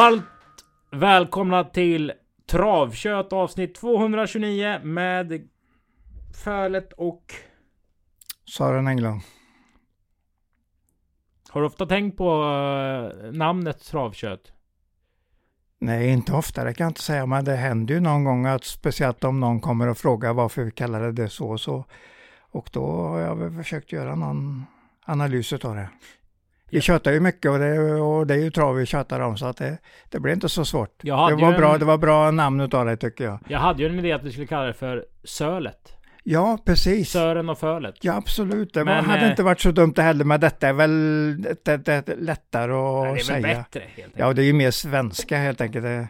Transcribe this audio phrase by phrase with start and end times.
[0.00, 0.24] Varmt
[0.90, 2.12] välkomna till
[2.50, 5.48] Travkött avsnitt 229 med
[6.44, 7.34] Fölet och...
[8.56, 9.20] Sören Englund.
[11.50, 14.52] Har du ofta tänkt på eh, namnet Travkött?
[15.78, 18.64] Nej, inte ofta, det kan jag inte säga, men det händer ju någon gång att
[18.64, 21.84] speciellt om någon kommer och frågar varför vi kallar det så och så.
[22.40, 24.64] Och då har jag väl försökt göra någon
[25.04, 25.88] analys av det.
[26.70, 26.80] Vi Ja.
[26.80, 29.56] tjötar ju mycket och det, och det är ju trav vi tjötar om så att
[29.56, 29.78] det,
[30.08, 30.90] det blir inte så svårt.
[31.02, 33.38] Det var, ju bra, en- det var bra namn utav det tycker jag.
[33.48, 35.96] Jag hade ju en idé att vi skulle kalla det för Sölet.
[36.22, 37.10] Ja, precis.
[37.10, 37.94] Sören och Fölet.
[38.00, 38.74] Ja, absolut.
[38.74, 41.64] Det Men, hade eh, inte varit så dumt det heller, men detta är väl det,
[41.64, 43.40] det, det, lättare att Nej, det är säga.
[43.46, 44.14] väl bättre helt enkelt.
[44.18, 45.82] Ja, det är ju mer svenska helt enkelt.
[45.84, 46.08] Det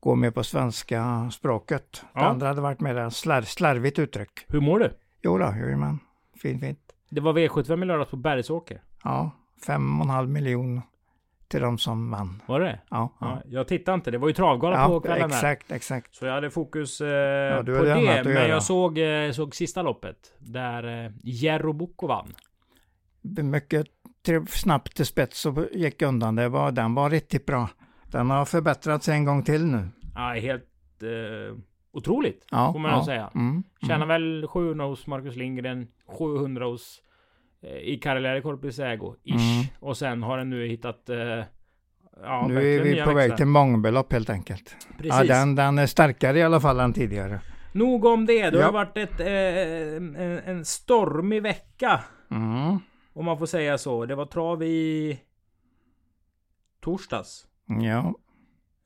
[0.00, 1.84] går mer på svenska språket.
[1.92, 2.24] Det Ja.
[2.26, 4.30] andra hade varit mer slar, slarvigt uttryck.
[4.48, 4.90] Hur mår du?
[5.22, 5.98] Jo då, jajamän.
[6.42, 6.78] Fint, fint.
[7.10, 8.80] Det var V75 i lördags på Bergsåker.
[9.04, 9.30] Ja,
[9.66, 10.82] fem och en halv miljon
[11.52, 12.42] till de som vann.
[12.46, 13.26] Var det Ja, ja.
[13.26, 13.42] ja.
[13.46, 14.10] Jag tittade inte.
[14.10, 15.36] Det var ju travgala på ja kvällen där.
[15.36, 16.14] exakt, exakt.
[16.14, 18.22] Så jag hade fokus eh, du på det.
[18.24, 20.34] Men jag såg, eh, såg sista loppet.
[20.38, 22.34] Där eh, Jerro Bocco vann.
[23.22, 23.86] Mycket
[24.48, 26.36] snabbt till spets och gick undan.
[26.36, 27.68] Det var, den var riktigt bra.
[28.06, 29.88] Den har förbättrats en gång till nu.
[30.14, 30.68] Ja, helt
[31.02, 31.56] eh,
[31.92, 32.46] otroligt.
[32.50, 33.04] Ja, Får man ja.
[33.04, 33.30] säga.
[33.34, 34.08] Mm, Tjänar mm.
[34.08, 37.02] väl 700 hos Marcus Lindgren, 700 hos
[37.82, 39.34] i Karriere Corpus Ägo, ish.
[39.34, 39.66] Mm.
[39.80, 41.16] Och sen har den nu hittat eh,
[42.22, 43.36] ja, nu är vi på väg växlar.
[43.36, 44.76] till mångbelopp helt enkelt.
[44.98, 45.12] Precis.
[45.14, 47.40] Ja, den, den är starkare i alla fall än tidigare.
[47.72, 48.50] Nog om det.
[48.50, 48.64] Det Ja.
[48.64, 49.26] har varit ett, eh,
[49.96, 52.00] en, en stormig vecka.
[52.30, 52.78] Mm.
[53.12, 54.06] Om man får säga så.
[54.06, 55.18] Det var trav i
[56.80, 57.46] torsdags.
[57.66, 58.14] Ja,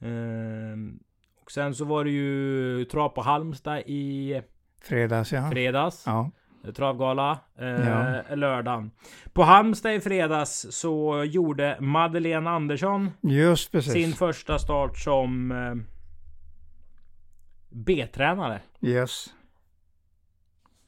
[0.00, 0.98] Ehm,
[1.44, 4.40] och sen så var det ju trav på Halmstad i
[4.82, 5.50] fredags ja.
[5.50, 6.02] fredags.
[6.06, 6.30] Ja,
[6.72, 7.38] Travgala.
[7.58, 8.22] Eh, Ja.
[8.34, 8.90] Lördagen.
[9.32, 13.92] På Halmstad i fredags så gjorde Madeleine Andersson just precis.
[13.92, 15.74] sin första start som eh,
[17.70, 18.60] B-tränare.
[18.80, 19.26] Yes.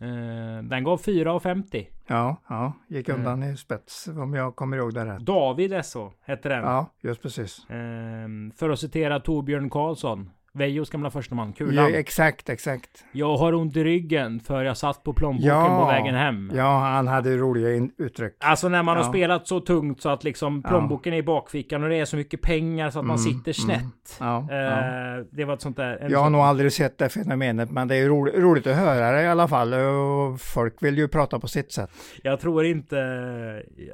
[0.00, 1.86] Eh, den gav 4,50.
[2.06, 3.20] Ja, ja, gick Mm.
[3.20, 5.20] undan i spets om jag kommer ihåg det rätt.
[5.20, 6.64] David SO hette den.
[6.64, 7.66] Ja, just precis.
[7.70, 10.30] Ehm, för att citera Torbjörn Karlsson.
[10.52, 11.48] Vejos gamla försteman.
[11.48, 11.94] Ja, Kulan.
[11.94, 13.04] exakt, exakt.
[13.12, 15.78] Jag har ont i ryggen för jag satt på plånboken Ja.
[15.80, 16.52] på vägen hem.
[16.54, 18.36] Ja, han hade roliga in- uttryck.
[18.40, 19.08] Alltså när man har Ja.
[19.10, 20.70] spelat så tungt så att liksom Ja.
[20.70, 23.52] plånboken är i bakfickan och det är så mycket pengar så att man Mm, sitter
[23.52, 24.16] snett.
[24.20, 24.56] Ja, ja.
[24.56, 26.06] Eh, det var ett sånt där...
[26.10, 29.10] Jag har sån- nog aldrig sett det fenomenet, men det är roligt, roligt att höra
[29.12, 29.74] det i alla fall.
[29.74, 31.90] Och folk vill ju prata på sitt sätt.
[32.22, 32.96] Jag tror inte...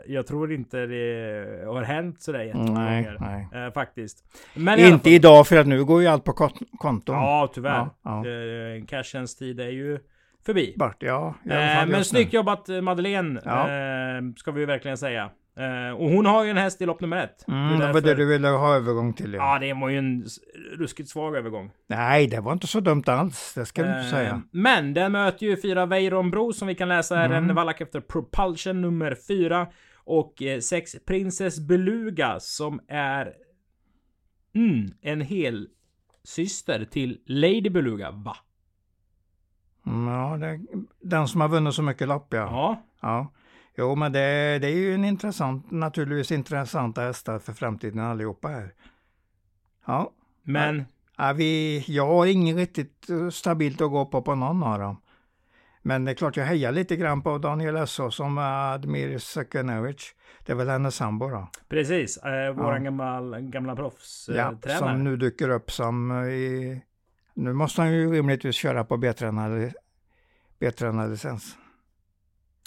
[0.06, 3.48] Jag tror inte det har hänt sådär jättemånga Nej, gånger.
[3.52, 3.66] nej.
[3.66, 4.24] Eh, faktiskt.
[4.54, 6.32] Men Inte idag, för att nu går ju allt på
[6.78, 7.14] konton.
[7.16, 7.70] Ja, tyvärr.
[7.72, 8.26] Ja, ja.
[8.30, 9.98] Eh, cashens tid är ju
[10.46, 10.74] förbi.
[10.78, 11.34] Bort, ja.
[11.44, 13.60] Eh, men snyggt jobbat eh, Madeleine, Ja.
[13.70, 15.30] eh, ska vi ju verkligen säga.
[15.56, 17.48] Eh, och hon har ju en häst i lopp nummer ett.
[17.48, 19.34] Mm, Det var därför- det du ville ha övergång till.
[19.34, 20.24] Ja, det var ju en
[20.78, 21.70] ruskigt svag övergång.
[21.86, 23.54] Nej, det var inte så dumt alls.
[23.54, 24.42] Det ska du inte Eh, säga.
[24.50, 27.24] Men den möter ju fyra Weironbro som vi kan läsa här.
[27.30, 27.50] Mm.
[27.50, 29.66] En vallack efter Propulsion nummer fyra.
[30.06, 33.32] Och eh, sex Princess Beluga som är
[34.54, 35.68] mm, en hel
[36.24, 38.36] syster till Lady Beluga, va?
[39.86, 40.60] Mm, Ja, det,
[41.00, 42.38] den som har vunnit så mycket lopp, ja.
[42.38, 42.82] Ja.
[43.00, 43.32] ja.
[43.76, 48.74] Jo, men det, det är ju en intressant, naturligtvis intressanta hästar för framtiden allihopa här.
[49.86, 50.10] Ja,
[50.42, 50.84] Men
[51.16, 54.96] ja vi, jag har inget riktigt eh, stabilt att gå på på någon av dem.
[55.86, 60.14] Men det är klart jag hejar lite grann på Daniel Esso som Admir Sakanovic.
[60.46, 61.48] Det är väl hennes sambo då.
[61.68, 62.90] precis, eh, våran Ja.
[62.90, 64.42] gamla, gamla proffstränare.
[64.46, 64.78] Ja, Eh, tränare.
[64.78, 66.80] som nu dyker upp som i...
[67.34, 68.96] Nu måste han ju rimligtvis köra på
[70.60, 71.56] B-tränarlicens.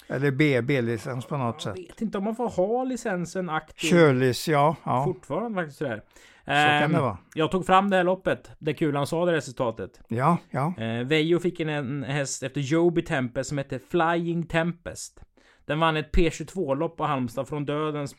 [0.10, 1.90] Eller B- B-licens på något Jag sätt.
[1.90, 4.76] vet inte om man får ha licensen aktiv Körlis, ja.
[4.84, 6.02] ja fortfarande faktiskt sådär.
[6.46, 7.18] så kan Ehm, det vara.
[7.34, 10.02] Jag tog fram det här loppet där Kulan sa det resultatet.
[10.08, 10.74] Ja, ja.
[10.78, 15.20] Eh, Vejo fick en, en häst efter Joby Tempest som hette Flying Tempest.
[15.66, 18.16] Den vann ett P22-lopp på Halmstad från dödens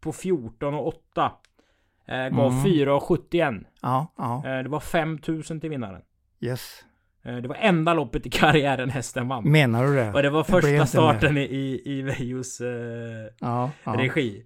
[0.00, 1.32] på 14 och 8.
[2.06, 2.64] Eh, gav Mm.
[2.64, 3.54] 4 och 71.
[3.82, 4.42] Ja, ja.
[4.46, 6.02] Eh, det var 5000 till vinnaren.
[6.40, 6.84] Yes.
[7.28, 9.50] Eh, det var enda loppet i karriären hästen vann.
[9.50, 10.12] Menar du det?
[10.12, 12.68] Och det var Det första inte starten i, i, i Vejos eh,
[13.40, 13.92] Ja, ja.
[13.98, 14.44] regi.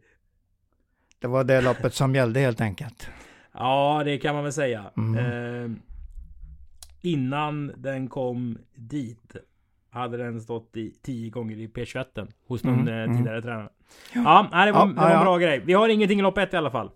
[1.19, 3.08] Det var det loppet som gällde helt enkelt.
[3.55, 4.84] Ja, det kan man väl säga.
[4.96, 5.19] Mm.
[5.19, 5.70] Eh,
[7.00, 9.37] innan den kom dit
[9.90, 13.17] hade den stått i 10 gånger i P21 hos någon Mm, eh, mm.
[13.17, 13.69] tidigare tränare.
[14.14, 15.25] Ja, nej, det var, Ja, det var ja, en ja.
[15.25, 15.62] bra grej.
[15.64, 16.90] Vi har ingenting i lopp 1 i alla fall.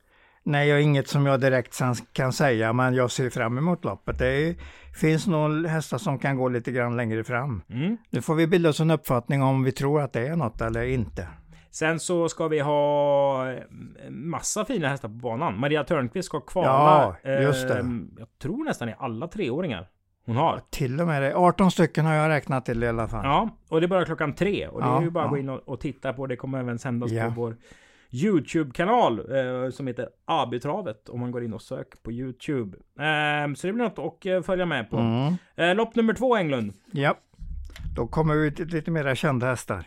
[0.46, 1.80] Nej, jag inget som jag direkt
[2.12, 4.18] kan säga, men jag ser fram emot loppet.
[4.18, 4.54] Det är,
[5.00, 7.62] finns nog hästar som kan gå lite grann längre fram.
[7.70, 7.96] Mm.
[8.10, 10.82] Nu får vi bilda oss en uppfattning om vi tror att det är något eller
[10.84, 11.28] inte.
[11.70, 13.58] Sen så ska vi ha eh,
[14.10, 15.60] massa fina hästar på banan.
[15.60, 17.16] Maria Törnqvist ska kvala.
[17.22, 17.78] Ja, just det.
[17.78, 17.84] eh,
[18.18, 19.88] Jag tror nästan i alla treåringar
[20.26, 20.60] hon har.
[20.70, 21.34] Till och med det.
[21.36, 23.24] 18 stycken har jag räknat till i alla fall.
[23.24, 24.66] Ja, och det är bara klockan tre.
[24.68, 26.26] Och det Ja, är ju bara att gå in och, och titta på.
[26.26, 27.24] Det kommer även sändas Ja.
[27.24, 27.56] på vår
[28.10, 31.08] YouTube-kanal eh, som heter AB-travet.
[31.08, 32.78] Om man går in och söker på YouTube.
[32.78, 34.96] Eh, så det blir något att eh, följa med på.
[34.96, 35.34] Mm.
[35.56, 36.72] Eh, lopp nummer två Englund.
[36.92, 37.18] Ja.
[37.96, 39.86] Då kommer vi till lite mera kända hästar.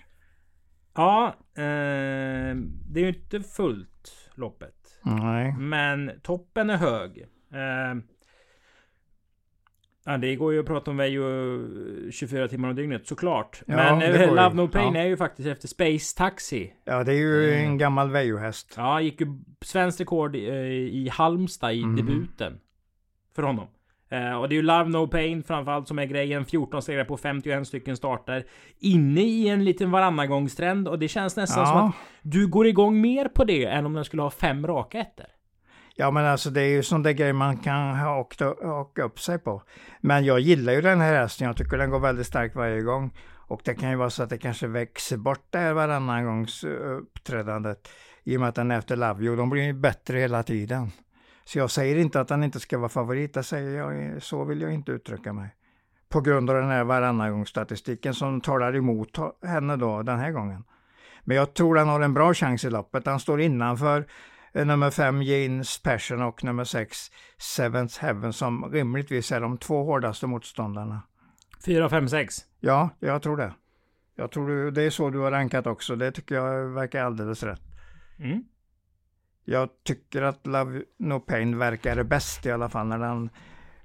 [0.95, 2.55] Ja, eh,
[2.91, 4.75] det är ju inte fullt loppet.
[5.03, 5.55] Nej.
[5.57, 7.25] Men toppen är hög.
[10.09, 11.23] Eh, ja, det går ju att prata om Vejo
[12.11, 13.61] 24 timmar om dygnet såklart.
[13.65, 14.27] Ja, Men eh.
[14.35, 15.01] Love No Pain Ja.
[15.01, 16.73] är ju faktiskt efter Space Taxi.
[16.85, 17.65] Ja, det är ju Mm.
[17.71, 18.73] en gammal Vejo-häst.
[18.77, 19.27] Ja, gick ju
[19.61, 20.39] svenskt rekord i,
[20.93, 21.95] i Halmstad i Mm.
[21.95, 22.59] debuten.
[23.35, 23.67] För honom.
[24.11, 26.45] Eh, och det är ju Love No Pain framförallt som är grejen.
[26.45, 28.45] 14 segrar på 51 stycken starter.
[28.79, 31.87] Inne i en liten varannagångstrend och det känns nästan som Ja.
[31.87, 35.25] att du går igång mer på det än om den skulle ha fem raka ettor
[35.99, 39.39] ja, men alltså det är ju sån där grej man kan haka, haka upp sig
[39.39, 39.63] på.
[40.01, 41.47] Men jag gillar ju den här hästen.
[41.47, 43.13] Jag tycker den går väldigt starkt varje gång.
[43.35, 46.63] Och det kan ju vara så att det kanske växer bort det här varannan gångs
[46.63, 47.89] eh, uppträdandet.
[48.23, 49.35] I och med att den är efter Love You.
[49.35, 50.91] De blir ju bättre hela tiden.
[51.45, 53.35] Så jag säger inte att den inte ska vara favorit.
[53.35, 55.49] jag säger jag, så vill jag inte uttrycka mig.
[56.09, 60.63] På grund av den här varannagångsstatistiken som talar emot henne då den här gången.
[61.23, 63.05] Men jag tror den har en bra chans i loppet.
[63.05, 64.05] Den står innanför
[64.53, 66.97] nummer 5 Jeans Passion och nummer 6
[67.37, 71.01] Seventh Heaven som rimligtvis är de två hårdaste motståndarna.
[71.65, 72.35] 4, 5, 6.
[72.59, 73.53] Ja, jag tror det.
[74.15, 75.95] Jag tror det är så du har rankat också.
[75.95, 77.61] Det tycker jag verkar alldeles rätt.
[78.19, 78.43] Mm.
[79.45, 83.29] Jag tycker att Love No Pain verkar bäst i alla fall när den,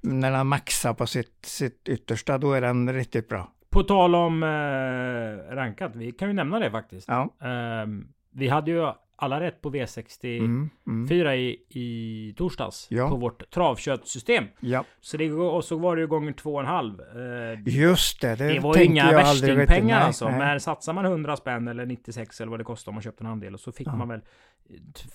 [0.00, 2.38] när den maxar på sitt, sitt yttersta.
[2.38, 3.52] Då är den riktigt bra.
[3.70, 7.08] På tal om eh, rankat, vi kan ju nämna det faktiskt.
[7.08, 7.34] Ja.
[7.40, 11.26] Ehm, vi hade ju alla rätt på V64 Mm, mm.
[11.38, 12.87] i, i torsdags.
[12.90, 13.08] Ja.
[13.08, 14.44] På vårt travköttsystem.
[14.61, 17.00] ja, Så det, och så var det ju gånger två och en halv.
[17.00, 18.34] Eh, just det.
[18.37, 20.28] Det, det var ju inga värstingpengar alltså.
[20.28, 20.38] nej.
[20.38, 23.31] Men satsar man 100 spänn eller 96 eller vad det kostar om man köpte en
[23.31, 23.55] andel.
[23.55, 23.96] Och så fick Ja.
[23.96, 24.20] man väl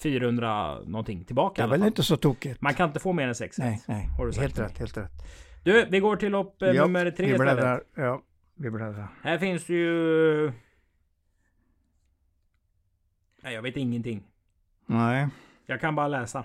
[0.03, 2.61] 400 någonting tillbaka Det är väl inte så tokigt.
[2.61, 4.09] Man kan inte få mer än 6 Nej, nej.
[4.17, 5.11] Har du sagt Helt rätt, helt rätt.
[5.63, 7.81] Du, vi går till lopp eh, Ja, nummer tre vi istället.
[7.95, 8.21] Ja,
[8.55, 9.07] vi bläddrar.
[9.23, 10.51] Här finns det ju...
[13.44, 14.24] Nej, jag vet ingenting.
[14.86, 15.27] Nej.
[15.65, 16.44] Jag kan bara läsa.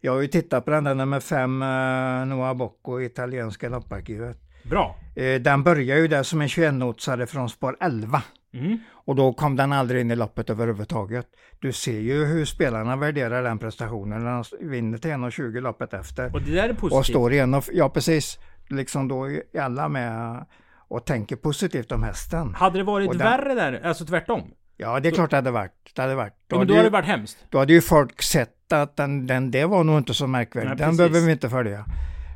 [0.00, 4.38] Jag har ju tittat på den där nummer fem, uh, Noah Bocco, italienska lopparkivet.
[4.62, 4.96] Bra.
[5.16, 8.22] Eh, den börjar ju där som en 21-notsare från spår 11.
[8.52, 8.78] Mm.
[8.90, 11.26] Och då kom den aldrig in i loppet överhuvudtaget.
[11.60, 16.34] Du ser ju hur spelarna värderar den prestationen när de vinner till 1,20 loppet efter.
[16.34, 16.98] Och det där är positivt.
[16.98, 18.38] Och står i en och, ja precis,
[18.68, 20.46] liksom då är alla med
[20.88, 22.54] och tänker positivt om hästen.
[22.54, 24.50] Hade det varit den- värre där, alltså tvärtom?
[24.80, 25.72] Ja, det är klart det hade varit.
[25.94, 26.32] Det hade varit.
[26.46, 27.38] Då, Ja, men då hade det varit hemskt.
[27.50, 30.68] då hade ju folk sett att den, den, det var nog inte så märkvärdigt.
[30.68, 30.98] Nej, den precis.
[30.98, 31.84] behöver vi inte följa.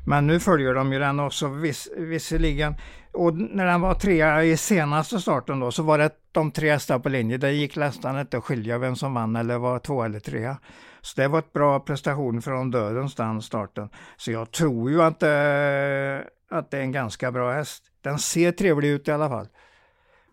[0.07, 2.75] Men nu följer de ju den också viss, visserligen.
[3.13, 6.99] Och när den var trea i senaste starten då så var det de tre hästar
[6.99, 7.37] på linje.
[7.37, 10.57] Det gick nästan inte att skilja vem som vann eller var två eller trea.
[11.01, 13.89] Så det var ett bra prestation från dödens den starten.
[14.17, 17.85] Så jag tror ju att, eh, att det är en ganska bra häst.
[18.01, 19.49] Den ser trevlig ut i alla fall.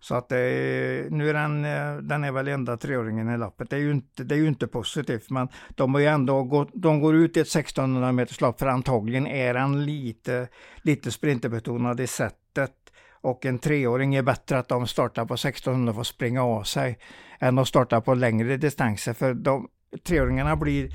[0.01, 3.69] Så att det är, nu är den, eh, den är väl enda treåringen i loppet.
[3.69, 6.69] Det är ju inte, det är ju inte positivt, men de har ju ändå gått,
[6.73, 10.47] de går ut i ett 1600 meters lopp för antagligen är den lite,
[10.81, 12.73] lite sprinterbetonad i sättet.
[13.21, 16.99] Och en treåring är bättre att de startar på 1600 för att springa av sig
[17.39, 19.13] än att starta på längre distanser.
[19.13, 19.67] För de,
[20.03, 20.89] treåringarna blir,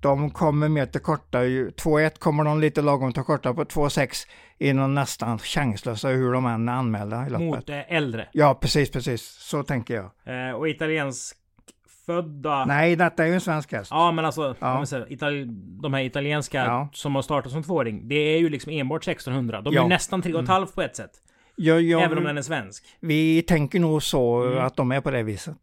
[0.00, 1.44] de kommer mer till korta.
[1.44, 4.26] ju- 2-1 kommer de lite lagom till korta på 2-6
[4.58, 7.46] är de nästan chanslösa hur de än är anmälda i loppet.
[7.46, 8.28] Mot eh, äldre.
[8.32, 9.22] Ja, precis, precis.
[9.22, 10.48] Så tänker jag.
[10.48, 11.36] Eh, och italiensk
[12.06, 12.64] födda.
[12.64, 13.90] Nej, detta är ju en svensk häst.
[13.90, 14.86] Ja men alltså, Ja.
[14.86, 15.44] säger, Itali
[15.82, 16.88] de här italienska Ja.
[16.92, 18.08] som har startat som tvååring.
[18.08, 19.60] Det är ju liksom enbart 1600.
[19.60, 19.86] De är Ja.
[19.86, 21.10] nästan 3,5 på ett sätt.
[21.56, 22.84] Jag, jag, Även om den är svensk.
[23.00, 24.64] Vi tänker nog så Mm.
[24.64, 25.56] att de är på det viset.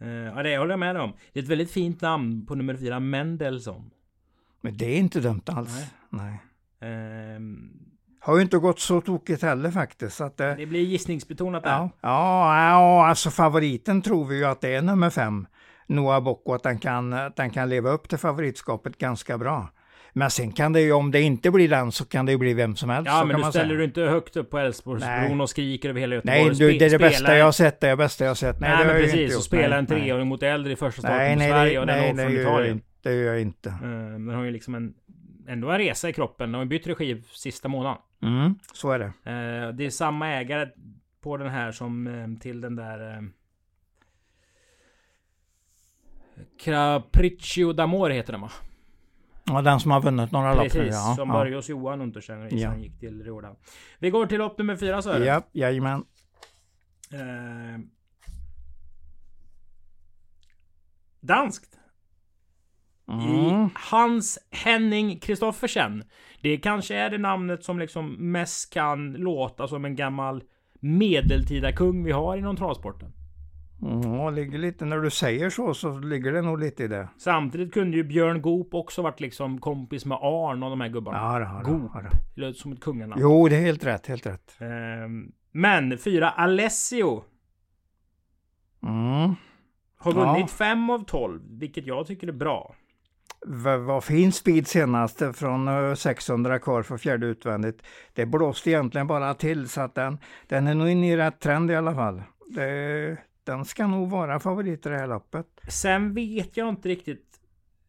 [0.00, 1.12] Eh, ja det håller jag med om.
[1.32, 3.90] Det är ett väldigt fint namn på nummer fyra, Mendelssohn.
[4.60, 5.86] Men det är inte dumt alls.
[6.10, 6.42] Nej.
[6.80, 7.70] Ehm,
[8.20, 10.20] Har ju inte gått så tokigt heller faktiskt.
[10.20, 11.70] Att det, det blir gissningsbetonat där.
[11.70, 15.46] ja, ja, ja, alltså favoriten tror vi ju att det är nummer fem.
[15.86, 19.68] Noah Bocco, att den kan, att den kan leva upp till favoritskapet ganska bra.
[20.12, 22.54] Men sen kan det ju, om det inte blir den så kan det ju bli
[22.54, 23.06] vem som helst.
[23.10, 23.78] Ja men du ställer säga.
[23.78, 25.40] du inte högt upp på Älvsborgsbron Nej.
[25.40, 26.44] och skriker över hela Göteborg.
[26.44, 27.80] Nej, du, det är det bästa jag har sett.
[27.80, 28.60] Det är det bästa jag har sett.
[28.60, 29.36] Nej, Nej, men precis.
[29.36, 30.00] Och spela Nej, en nej.
[30.02, 32.42] treåring mot äldre i första starten Nej, nej, Sverige det, och den nej, från jag
[32.42, 32.80] Italien.
[33.02, 33.68] det gör jag inte.
[33.68, 34.94] Eh, Den har ju liksom en...
[35.48, 36.52] Ändå en resa i kroppen.
[36.52, 37.98] Den har bytt regi sista månaden.
[38.22, 39.04] Mm, så är det.
[39.06, 40.68] Eh, Det är samma ägare
[41.22, 43.28] på den här som eh, till den där...
[46.64, 48.50] Capriccio d'Amore heter den va?
[49.46, 50.68] Ja, den som har vunnit några lopp nu.
[50.70, 51.34] Precis, Ja, som ja.
[51.34, 52.58] började hos Johan Untersteiner Ja.
[52.58, 52.76] ja.
[52.76, 53.56] gick till Rådan.
[53.98, 55.26] Vi går till lopp nummer fyra så är det.
[55.26, 56.04] Ja, jajamän.
[57.12, 57.80] Eh,
[61.20, 61.78] danskt.
[63.08, 63.68] I Mm.
[63.90, 66.04] Hans Henning Kristoffersen.
[66.42, 70.42] Det kanske är det namnet som liksom mest kan låta som en gammal
[70.80, 73.12] medeltida kung vi har inom travsporten.
[73.80, 77.08] Ja, ligger lite, när du säger så så ligger det nog lite i det.
[77.18, 81.18] Samtidigt kunde ju Björn Goop också varit liksom kompis med Arn och de här gubbarna.
[81.18, 81.70] Ja, det.
[81.70, 81.92] Goop.
[81.94, 82.40] det.
[82.40, 83.20] Låter som ett kunganamn.
[83.22, 84.56] Jo, det är helt rätt, helt rätt.
[84.60, 87.24] Ehm, men fyra Alessio
[88.82, 89.34] Mm.
[89.98, 90.32] har Ja.
[90.34, 92.74] vunnit fem av 12, vilket jag tycker är bra.
[93.46, 97.82] V- Vad fin speed senast från eh, 600 kvar för fjärde utvändigt.
[98.14, 100.18] Det blåste egentligen bara till så att den,
[100.48, 102.22] den är nog inne i rätt trend i alla fall.
[102.54, 103.16] Det,
[103.46, 105.46] den ska nog vara favorit i det här loppet.
[105.68, 107.40] Sen vet jag inte riktigt.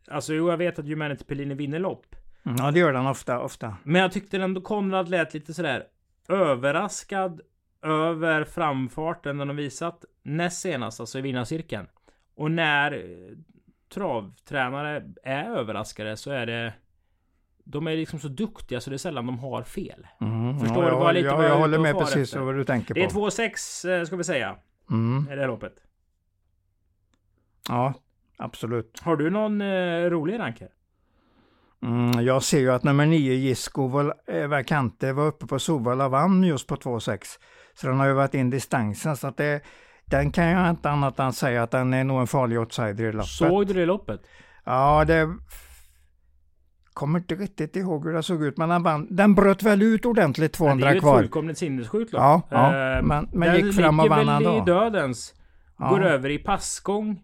[0.08, 2.16] Alltså jo, jag vet att Humanity Pellini vinner lopp.
[2.46, 3.76] Mm, Ja, det gör den ofta, ofta.
[3.84, 5.84] Men jag tyckte ändå Konrad lät lite sådär
[6.30, 7.42] överraskad
[7.82, 11.88] över framfarten den har visat näst senast, alltså i vinnarcirkeln.
[12.36, 13.38] Och när eh,
[13.94, 16.74] travtränare är överraskade så är det
[17.64, 20.08] de är liksom så duktiga så det är sällan de har fel.
[20.22, 22.40] Mm, Förstår ja, du jag, bara lite vad jag jag håller med precis efter?
[22.40, 23.30] vad du tänker Det är på.
[23.30, 24.56] 2-6 eh, ska vi säga.
[24.90, 25.74] Mm, I det här loppet.
[27.70, 27.94] ja,
[28.38, 29.00] absolut.
[29.02, 30.70] Har du någon eh, rolig ranker?
[31.82, 36.68] Mm, jag ser ju att nummer 9, Gisko eh, var uppe på Sovalla vann just
[36.68, 37.40] på 2,6.
[37.74, 39.18] Så den har ju varit in distansen.
[39.18, 39.62] Så att det,
[40.06, 43.12] den kan jag inte annat än säga att den är nog en farlig outsider i
[43.12, 43.30] loppet.
[43.30, 44.22] Såg du det loppet?
[44.64, 45.36] Ja, det...
[46.98, 49.08] Kommer inte riktigt ihåg hur det såg ut, men den, vann.
[49.10, 51.18] den bröt väl ut ordentligt 200 det är ju ett kvar.
[51.18, 52.22] fullkomligt sinnessjukt lopp.
[52.22, 54.66] Ja, ja, Eh, men, men den gick fram och ligger vann väl i ändå.
[54.66, 55.34] dödens.
[55.80, 55.90] Ja.
[55.90, 57.20] Går över i passgång.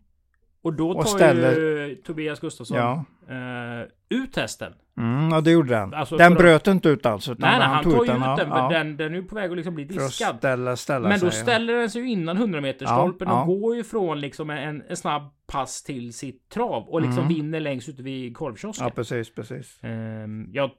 [0.64, 1.52] Och då Och tar ställer-
[1.88, 3.88] ju Tobias Gustafsson Ja, eh,
[4.20, 4.74] ut hästen.
[4.98, 5.94] mm, och det gjorde den.
[5.94, 7.32] Alltså, den bröt inte ut alltså.
[7.32, 8.50] utan Nej, nej, han tar ju ut ja, den.
[8.50, 10.38] För ja, den, den är ju på väg att liksom bli diskad.
[10.38, 11.44] ställa, ställa Men då sig, ja.
[11.46, 13.54] ställer den sig ju innan 100 meter stolpen Ja, och ja.
[13.56, 16.84] går ju från liksom en, en snabb pass till sitt trav.
[16.90, 17.34] Och liksom Mm.
[17.34, 18.86] vinner längst ute vid korvkiosken.
[18.86, 19.80] Ja, precis, precis.
[19.84, 20.72] Ehm, jag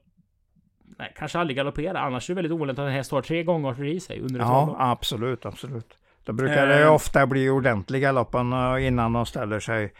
[0.99, 1.99] nej, kanske aldrig galoppera.
[1.99, 4.45] Annars är det väldigt ovanligt att en häst har tre gånger i sig under ett
[4.45, 5.97] Ja, absolut, absolut.
[6.25, 6.93] Då brukar det Eh.
[6.93, 9.93] ofta bli ordentliga loppen eh, innan de ställer sig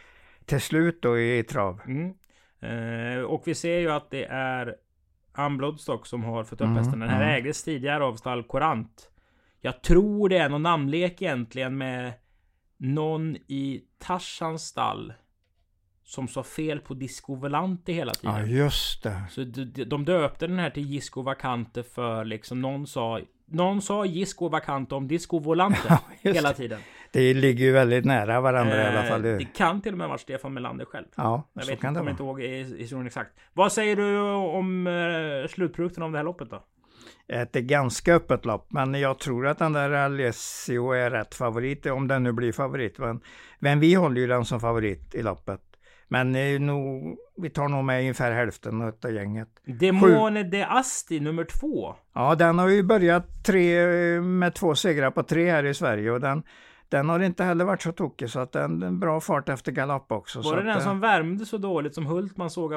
[0.44, 1.80] till slut då i trav.
[1.86, 2.14] Mm.
[2.60, 4.74] Eh, och vi ser ju att det är
[5.32, 7.00] Ann Bloodstock som har fått upp Mm, hästen.
[7.00, 7.34] Den här mm.
[7.34, 9.10] ägdes tidigare av stall Courant.
[9.60, 12.12] Jag tror det är någon namnlek egentligen med
[12.76, 15.12] någon i Tarzans stall.
[16.04, 18.34] Som sa fel på Disco Volante hela tiden.
[18.36, 19.22] Ja, just det.
[19.30, 19.44] Så
[19.86, 24.50] de döpte den här till Gisco Vacante för liksom någon sa Någon sa Gisco
[24.90, 25.98] om Disco Volante Ja,
[26.32, 26.54] hela det.
[26.54, 26.80] tiden.
[27.12, 29.22] det ligger ju väldigt nära varandra i alla Eh, fall.
[29.22, 31.06] Det Det, kan till och med varit Stefan Melander själv.
[31.14, 32.34] ja, Jag så vet kan det kommer vara.
[32.36, 33.30] inte ihåg historien exakt.
[33.52, 36.62] Vad säger du om eh, slutprodukten av det här loppet då?
[37.28, 42.08] Ett ganska öppet lopp, men jag tror att den där Alessio är rätt favorit, om
[42.08, 42.98] den nu blir favorit.
[42.98, 43.20] Men,
[43.58, 45.60] men vi håller ju den som favorit i loppet.
[46.08, 49.48] Men är nog, vi tar nog med ungefär hälften av gänget.
[49.64, 51.94] Demone de Asti nummer två.
[52.14, 53.80] Ja, den har ju börjat tre,
[54.20, 56.42] med två segrar på tre här i Sverige och den,
[56.88, 60.12] den har inte heller varit så tokig så att den är bra fart efter galopp
[60.12, 60.42] också.
[60.42, 62.72] så Var det den eh, som värmde så dåligt som Hultman såg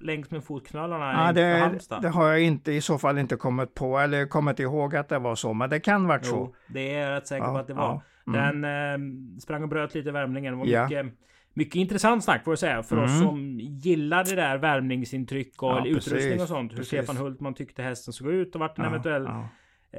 [0.00, 2.02] längs med fotknölarna Ja, det, Halmstad?
[2.02, 5.18] det har jag inte i så fall inte kommit på eller kommit ihåg att det
[5.18, 6.36] var så, men det kan varit så.
[6.36, 7.84] Jo, det är jag rätt säker på att det var.
[7.84, 8.02] ja.
[8.26, 8.62] Mm.
[8.62, 8.64] Den
[9.34, 10.58] eh, sprang och bröt lite i värmningen.
[10.58, 10.88] Var Ja.
[11.54, 12.82] Mycket, intressant snack får jag säga.
[12.82, 13.22] För oss Mm.
[13.22, 16.72] som gillar det där värmningsintryck och Ja, utrustning precis, och sånt.
[16.72, 16.88] Hur precis.
[16.98, 19.48] Stefan Hultman tyckte hästen såg ut och vart en Ja, eventuell ja.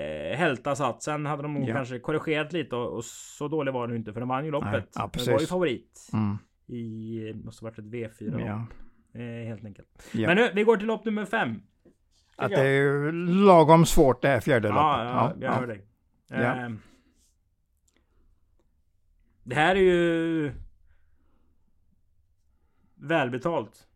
[0.01, 1.03] eh, hälta satt.
[1.03, 1.73] Sen hade de nog Ja.
[1.73, 4.89] kanske korrigerat lite och, och så dålig var den inte för den vann ju loppet.
[4.95, 6.09] Ja, den var ju favorit.
[6.13, 6.37] Mm.
[6.67, 8.41] I, måste varit ett V4 lopp.
[8.45, 8.65] Ja.
[9.21, 9.87] Eh, helt enkelt.
[10.13, 11.61] Men nu, vi går till lopp nummer fem.
[12.35, 13.11] Att det är ju
[13.45, 14.73] lagom svårt det här fjärde Ja,
[15.23, 15.41] loppet.
[15.41, 15.85] ja, jag hör dig.
[16.31, 16.79] Ehm.
[19.43, 20.51] det här är ju
[23.01, 23.87] välbetalt.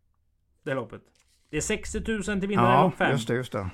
[0.64, 1.02] Det loppet.
[1.50, 3.12] Det är 60 000 till vinnare i ja, lopp 5.
[3.12, 3.70] just det, just det.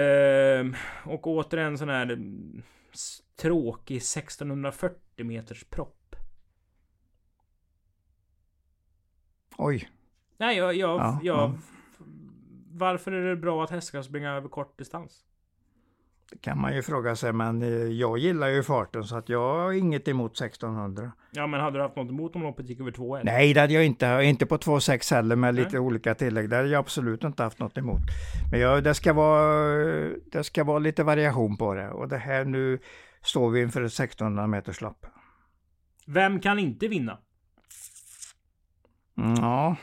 [0.00, 2.18] Ehm, och återigen sån här
[2.92, 6.16] s- tråkig 1640 meters propp.
[9.58, 9.90] Oj.
[10.36, 10.74] Nej, jag...
[10.74, 11.58] jag, Ja, jag ja.
[12.70, 15.25] Varför är det bra att hästar ska springa över kort distans?
[16.30, 19.62] Det kan man ju fråga sig, men eh, jag gillar ju farten så att jag
[19.62, 21.12] har inget emot 1600.
[21.30, 23.72] Ja, men hade du haft något emot om loppet gick över 2 Nej, det hade
[23.72, 24.20] jag inte.
[24.22, 25.80] Inte på 2,6 heller med lite Nej.
[25.80, 26.50] olika tillägg.
[26.50, 28.00] Det hade jag absolut inte haft något emot.
[28.50, 29.78] Men jag, det, ska vara,
[30.32, 31.90] det ska vara lite variation på det.
[31.90, 32.78] Och det här nu
[33.22, 35.06] står vi inför ett 1600 meters lopp.
[36.06, 37.18] Vem kan inte vinna?
[39.18, 39.76] Mm, ja,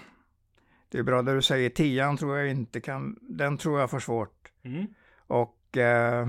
[0.92, 1.70] det är bra det du säger.
[1.70, 4.52] Tian tror jag inte kan, den tror jag får svårt.
[4.64, 4.88] Mm.
[5.28, 6.27] Och eh,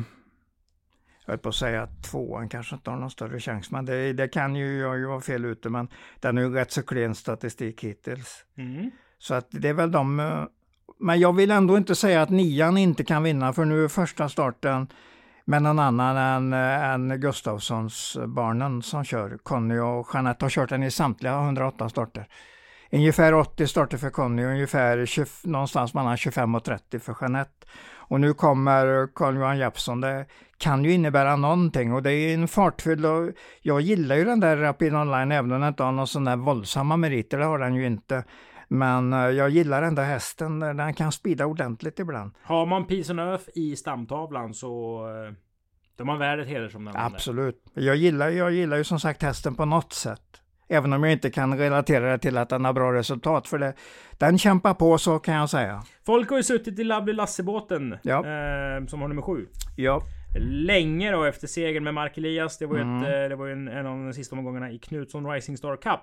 [1.26, 4.12] jag höll på att säga att tvåan kanske inte har någon större chans, men det,
[4.12, 5.88] det kan ju jag ju vara fel ute, men
[6.20, 8.44] den är ju rätt så klen statistik hittills.
[8.56, 8.90] Mm.
[9.18, 10.44] Så att det är väl de, eh,
[10.98, 14.28] men jag vill ändå inte säga att nian inte kan vinna, för nu är första
[14.28, 14.86] starten
[15.44, 19.38] med någon annan än, eh, än Gustavssons barnen som kör.
[19.42, 22.28] Conny och Jeanette har kört den i samtliga 108 starter.
[22.94, 27.66] Ungefär 80 starter för Conny och ungefär 20, någonstans mellan 25 och 30 för Jeanette.
[27.94, 30.00] Och nu kommer Carl-Johan Jeppsson.
[30.00, 30.26] Det
[30.58, 33.30] kan ju innebära någonting och det är en fartfylld och
[33.62, 36.36] jag gillar ju den där Rapid Online även om den inte har någon sån där
[36.36, 38.24] våldsamma meriter, det har den ju inte.
[38.68, 42.34] Men eh, jag gillar ändå hästen, den kan spida ordentligt ibland.
[42.42, 45.34] Har man Peace and Earth i stamtavlan så eh,
[45.96, 47.14] då är man värd ett hedersomnämnande.
[47.14, 47.62] Absolut.
[47.74, 50.40] Jag gillar, jag gillar ju som sagt hästen på något sätt.
[50.68, 53.48] Även om jag inte kan relatera det till att den har bra resultat.
[53.48, 53.74] För det,
[54.18, 55.82] den kämpar på så kan jag säga.
[56.06, 57.96] Folk har ju suttit i Lovely Lasse-båten.
[58.02, 58.16] Ja.
[58.18, 59.46] Eh, som har nummer sju.
[59.76, 60.02] Ja.
[60.40, 62.58] Länge då efter segern med Mark Elias.
[62.58, 63.02] Det var ju, Mm.
[63.02, 65.76] ett, eh, det var ju en, en av de sista omgångarna i Knutsson Rising Star
[65.76, 66.00] Cup.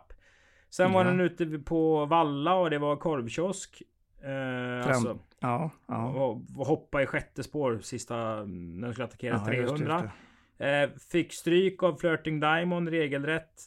[0.70, 1.12] Sen var Ja.
[1.12, 3.82] den ute på Valla och det var korvkiosk.
[4.24, 5.70] Eh, alltså, Ja.
[5.88, 6.06] Ja.
[6.08, 8.15] och, och hoppa i sjätte spår sista
[8.46, 9.94] när de skulle attackera ja just det, 300.
[10.03, 10.13] just
[10.58, 10.82] det.
[10.84, 13.65] Eh, fick stryk av Flirting Diamond regelrätt.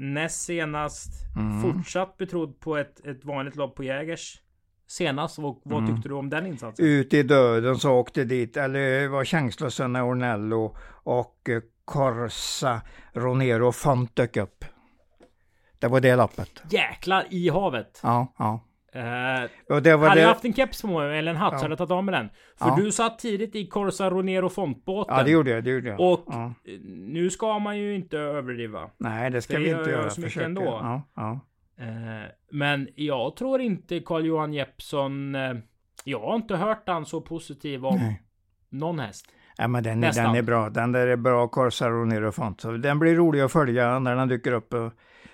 [0.00, 1.62] Näst senast Mm.
[1.62, 4.40] fortsatt betrodd på ett, ett vanligt lopp på Jägers.
[4.86, 5.94] Senast, och vad Mm.
[5.94, 6.86] tyckte du om den insatsen?
[6.86, 12.80] Ut i döden så åkte dit, eller var chanslösa när Ornello och eh, Corsa
[13.12, 14.64] Ronero Font dök upp.
[15.78, 16.62] Det var det loppet.
[16.70, 18.00] Jäklar i havet!
[18.02, 18.60] Ja, ja.
[18.92, 20.32] Eh, Och det var hade jag det.
[20.32, 21.58] haft en keps på mig, eller en hatt, Ja.
[21.58, 22.28] så hade jag tagit av mig den.
[22.58, 22.76] För Ja.
[22.76, 25.16] du satt tidigt i Corsa Ronero Fontbåten.
[25.16, 25.64] Ja, det gjorde jag.
[25.64, 26.00] Det gjorde jag.
[26.00, 26.54] Och ja.
[26.88, 28.90] nu ska man ju inte överdriva.
[28.98, 30.10] Nej, det ska det vi inte jag göra.
[30.10, 30.62] så mycket ändå.
[30.64, 31.40] Ja, ja.
[31.78, 35.34] Eh, men jag tror inte Carl-Johan Jeppsson...
[35.34, 35.54] Eh,
[36.04, 38.22] jag har inte hört han så positiv om Nej.
[38.68, 39.26] någon häst.
[39.58, 40.24] Ja, men den, Nästan.
[40.24, 40.70] den är bra.
[40.70, 42.60] Den där är bra, Corsa Ronero Font.
[42.60, 44.90] Så den blir rolig att följa när den dyker upp eh,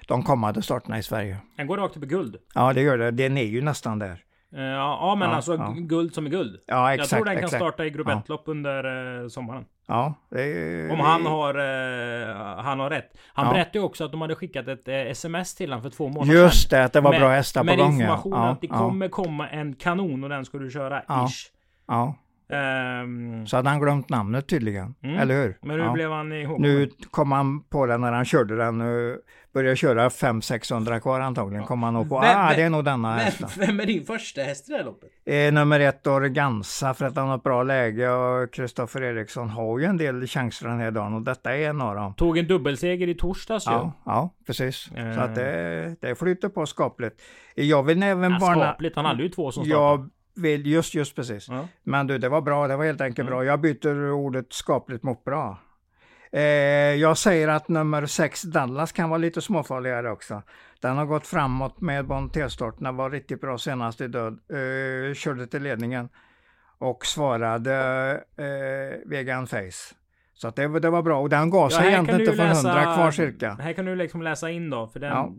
[0.08, 1.36] de kommande starterna i Sverige.
[1.56, 2.36] Den går rakt upp i guld.
[2.54, 3.10] Ja, det gör det.
[3.10, 4.20] Den är ju nästan där.
[4.56, 5.74] Eh, ja, ja, men Ja, alltså ja.
[5.78, 6.60] guld som är guld.
[6.66, 7.10] Ja, jag exakt.
[7.10, 7.60] tror den kan exakt.
[7.62, 8.22] starta i grupp Ja.
[8.26, 9.64] 1-lopp under eh, sommaren.
[9.88, 13.10] Ja, är, Om han har, eh, han har rätt.
[13.32, 16.32] Han berättade ju också att de hade skickat ett sms till honom för två månader
[16.40, 17.86] Just det, att det var Med- bra hästar på Med gång.
[18.00, 18.04] ja.
[18.04, 21.00] information att det kommer komma en kanon och den ska du köra.
[21.00, 21.50] Ish.
[21.88, 22.14] ja.
[22.48, 24.94] Ehm, Så hade han glömt namnet tydligen.
[25.02, 25.18] Mm.
[25.18, 25.58] Eller hur?
[25.62, 25.92] men hur ja.
[25.92, 26.60] blev han ihåg?
[26.60, 28.78] Nu kom han på den när han körde den.
[28.78, 29.18] Nu
[29.54, 31.64] började köra 500-600 kvar antagligen.
[31.64, 32.20] Kom han nog på.
[32.20, 33.48] Vem- ah, vem- det är nog denna hästen.
[33.56, 35.10] Vem, vem är din första häst i det här loppet?
[35.26, 39.78] Eh, nummer ett Organza för att han har ett bra läge och Kristoffer Eriksson har
[39.78, 42.14] ju en del chanser den här dagen och detta är en av dem.
[42.14, 43.70] Tog en dubbelseger i torsdags ju.
[43.70, 44.90] Ja, ja precis.
[44.96, 45.14] Eh.
[45.14, 47.22] Så att det, det flyter på skapligt.
[47.54, 48.64] Jag vill även Ja, varna...
[48.64, 50.08] skapligt, han hade ju två som startade.
[50.36, 51.48] Vill, just, just precis.
[51.48, 51.68] Ja.
[51.82, 52.68] Men du, det var bra.
[52.68, 53.30] Det var helt enkelt Mm.
[53.30, 53.44] bra.
[53.44, 55.58] Jag byter ordet skapligt mot bra.
[56.32, 56.42] Eh,
[56.94, 60.42] jag säger att nummer 6 Dallas kan vara lite småfarligare också.
[60.80, 64.32] Den har gått framåt med Bon T-starten, var riktigt bra senast i död.
[64.50, 66.08] Eh, körde till ledningen
[66.78, 67.74] och svarade
[68.36, 69.94] eh, Vegan Face.
[70.34, 72.94] Så att det, det var bra och den gav sig här egentligen inte för 100
[72.94, 73.56] kvar cirka.
[73.60, 75.32] Här kan du liksom läsa in då, för den, Ja.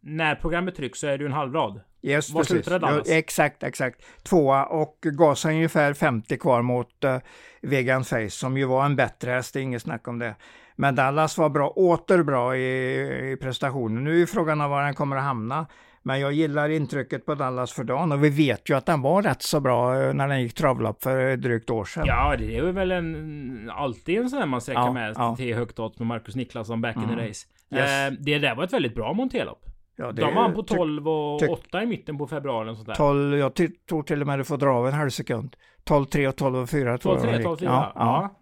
[0.00, 1.80] när programmet trycks så är det ju en halvrad.
[2.02, 3.08] Yes, Var slutade Dallas?
[3.08, 4.00] Ja, exakt, exakt.
[4.22, 7.16] Tvåa och sig ungefär 50 kvar mot uh,
[7.62, 10.34] Vegan Face som ju var en bättre häst, det är inget snack om det.
[10.76, 14.04] Men Dallas var bra, åter bra i, i prestationen.
[14.04, 15.66] Nu är frågan om var den kommer att hamna.
[16.02, 19.22] Men jag gillar intrycket på Dallas för dagen och vi vet ju att den var
[19.22, 22.04] rätt så bra eh, när den gick travlopp för drygt år sedan.
[22.06, 25.36] Ja, det är väl en, alltid en sån där man sträcker Ja, med ja.
[25.36, 27.16] till högt åt med Marcus Niklasson back in Mm.
[27.16, 27.46] the race.
[27.74, 27.90] Yes.
[27.90, 29.66] Eh, det där var ett väldigt bra monterlopp.
[30.00, 32.70] Ja, det De var han på tyck- 12 och tyck- 8 i mitten på februari
[32.70, 32.94] och sånt där.
[32.94, 33.54] 12, jag
[33.88, 35.56] tror till och med du får dra av en halv sekund.
[35.84, 37.60] 12, 3 och 12 och 4 tror 12 jag 3, de 12 gick.
[37.60, 37.70] 4.
[37.70, 38.36] Ja, Ja, ja.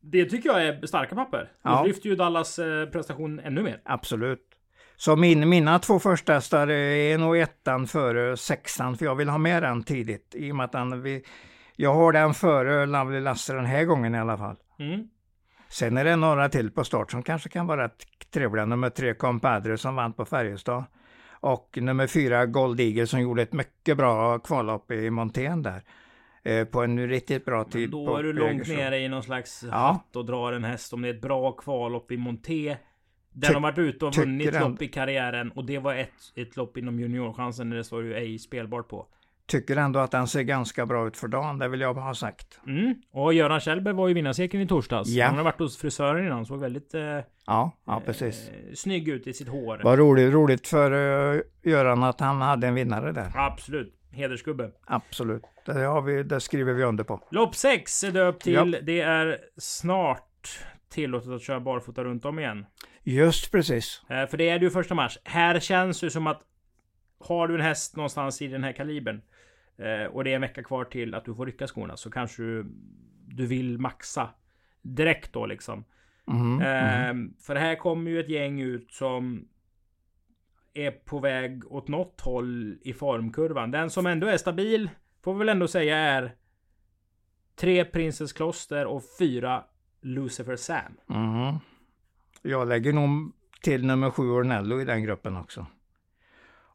[0.00, 1.50] Det tycker jag är starka papper.
[1.62, 1.82] Ja.
[1.82, 3.80] Det lyfter ju Dallas eh, prestation ännu mer.
[3.84, 4.40] Absolut.
[4.96, 9.38] Så min, mina två första hästar är nog ettan före sexan, för jag vill ha
[9.38, 10.34] med den tidigt.
[10.34, 11.22] I och med att den, vi,
[11.76, 14.56] jag har den före Lovely Lasse den här gången i alla fall.
[14.78, 15.08] Mm.
[15.68, 17.90] Sen är det några till på start som kanske kan vara
[18.30, 18.64] trevliga.
[18.64, 20.84] Nummer tre Compadre som vann på Färjestad.
[21.40, 25.82] Och nummer fyra Gold Eagle som gjorde ett mycket bra kvallopp i Montén där.
[26.42, 27.90] Eh, på en riktigt bra Men tid.
[27.90, 29.76] då på är du långt nere i någon slags Ja.
[29.76, 32.76] hatt och drar en häst om det är ett bra kval upp i Monté.
[33.32, 36.12] Den Ty- har varit ute och vunnit den- lopp i karriären och det var ett,
[36.36, 39.06] ett lopp inom juniorchansen där det står ju ej spelbart på.
[39.48, 42.60] Tycker ändå att den ser ganska bra ut för dagen, det vill jag ha sagt.
[42.66, 42.94] Mm.
[43.10, 45.08] Och Göran Kjellberg var ju vinnarcirkeln i torsdags.
[45.08, 45.26] Ja.
[45.26, 47.02] Han har varit hos frisören innan, såg väldigt eh,
[47.46, 48.48] Ja, ja precis.
[48.48, 49.80] eh, snygg ut i sitt hår.
[49.84, 53.32] Vad roligt, roligt för uh, Göran att han hade en vinnare där.
[53.34, 53.94] Absolut.
[54.10, 54.70] Hedersgubbe.
[54.86, 55.42] Absolut.
[55.66, 57.20] Det, har vi, det skriver vi under på.
[57.30, 58.80] Lopp 6 är döpt till Ja.
[58.82, 60.58] Det är snart
[60.90, 62.66] tillåtet att köra barfota runt om igen.
[63.02, 64.02] Just precis.
[64.08, 65.18] Eh, för det är det ju första mars.
[65.24, 66.42] Här känns det som att
[67.20, 69.22] har du en häst någonstans i den här kalibern
[70.10, 72.66] och det är en vecka kvar till att du får rycka skorna så kanske du,
[73.26, 74.28] du vill maxa
[74.82, 75.84] direkt då liksom.
[76.24, 77.14] Mhm, Eh.
[77.40, 79.48] För här kommer ju ett gäng ut som
[80.74, 83.70] är på väg åt något håll i formkurvan.
[83.70, 84.90] Den som ändå är stabil
[85.22, 86.34] får vi väl ändå säga är
[87.56, 89.64] tre Princess Kloster och fyra
[90.00, 90.92] Lucifer Sam.
[91.06, 91.58] Mhm.
[92.42, 95.66] Jag lägger nog till nummer sju Ornello i den gruppen också.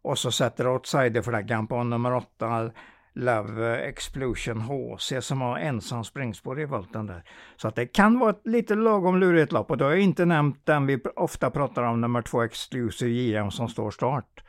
[0.02, 2.72] Och så sätter outsiderflaggan på nummer åtta
[3.16, 7.24] Love Explosion HC som har ensam springspår i volten där.
[7.56, 10.26] Så att det kan vara ett lite lagom lurigt lopp och då har jag inte
[10.26, 14.44] nämnt den vi ofta pratar om, nummer två Exclusive JM som står start.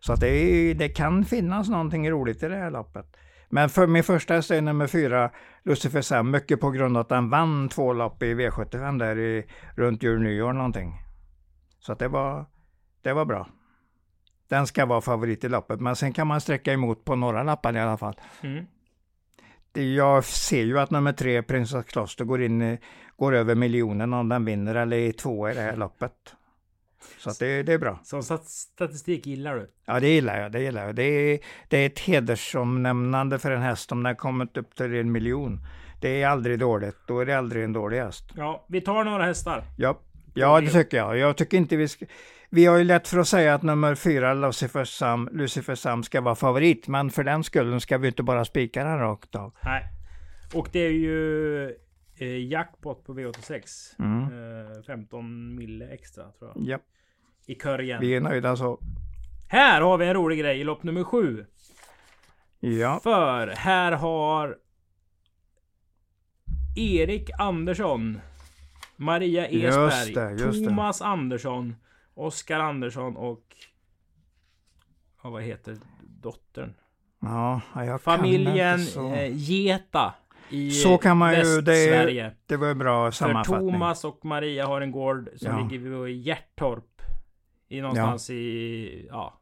[0.00, 3.16] Så att det, är, det kan finnas någonting roligt i det här loppet.
[3.48, 5.30] Men för min första häst är nummer fyra,
[5.64, 9.46] Lucifer Sam, mycket på grund av att den vann två lopp i V75 där i,
[9.76, 10.94] runt jul nyår någonting.
[11.80, 12.46] Så att det var,
[13.02, 13.46] det var bra.
[14.50, 17.76] Den ska vara favorit i loppet, men sen kan man sträcka emot på några lappar
[17.76, 18.14] i alla fall.
[18.42, 18.66] Mm.
[19.72, 22.78] Jag ser ju att nummer tre, Prinsess Kloster, går, in,
[23.16, 26.12] går över miljonen om den vinner eller är två i det här loppet.
[27.18, 28.00] Så det, det är bra.
[28.04, 29.70] Stat- statistik gillar du.
[29.84, 30.52] Ja, det gillar jag.
[30.52, 30.94] Det gillar jag.
[30.94, 35.12] Det är, det är ett hedersomnämnande för en häst om den kommit upp till en
[35.12, 35.60] miljon.
[36.00, 36.96] Det är aldrig dåligt.
[37.06, 38.24] Då är det aldrig en dålig häst.
[38.36, 39.64] Ja, vi tar några hästar.
[39.78, 40.00] Ja,
[40.34, 41.18] ja det tycker jag.
[41.18, 42.06] Jag tycker inte vi ska...
[42.52, 46.20] Vi har ju lätt för att säga att nummer fyra, Lucifer Sam, Lucifer Sam ska
[46.20, 49.52] vara favorit, men för den skullen ska vi inte bara spika den rakt av.
[49.64, 49.84] Nej.
[50.54, 51.64] Och det är ju
[52.16, 53.62] eh, jackpot på V86.
[53.98, 54.22] Mm.
[54.76, 56.64] Eh, 15 mille extra tror jag.
[56.68, 56.78] Ja,
[57.46, 58.00] I körgen.
[58.00, 58.80] vi är nöjda så.
[59.48, 61.46] Här har vi en rolig grej i lopp nummer sju.
[62.60, 64.56] Ja, För här har
[66.76, 68.20] Erik Andersson,
[68.96, 70.68] Maria Esberg, Just det, just det.
[70.68, 71.76] Thomas Andersson,
[72.20, 73.44] Oskar Andersson och...
[75.22, 76.74] Ja, vad heter dottern?
[77.22, 79.12] ja jag Familjen kan inte så.
[79.14, 80.14] eh, Geta
[80.50, 82.34] i Så kan man ju- det.
[82.46, 83.72] Det var en bra För sammanfattning.
[83.72, 85.68] Thomas och Maria har en gård som Ja.
[85.68, 87.02] ligger vid Hjärtorp.
[87.68, 89.06] I någonstans i...
[89.10, 89.40] Ja.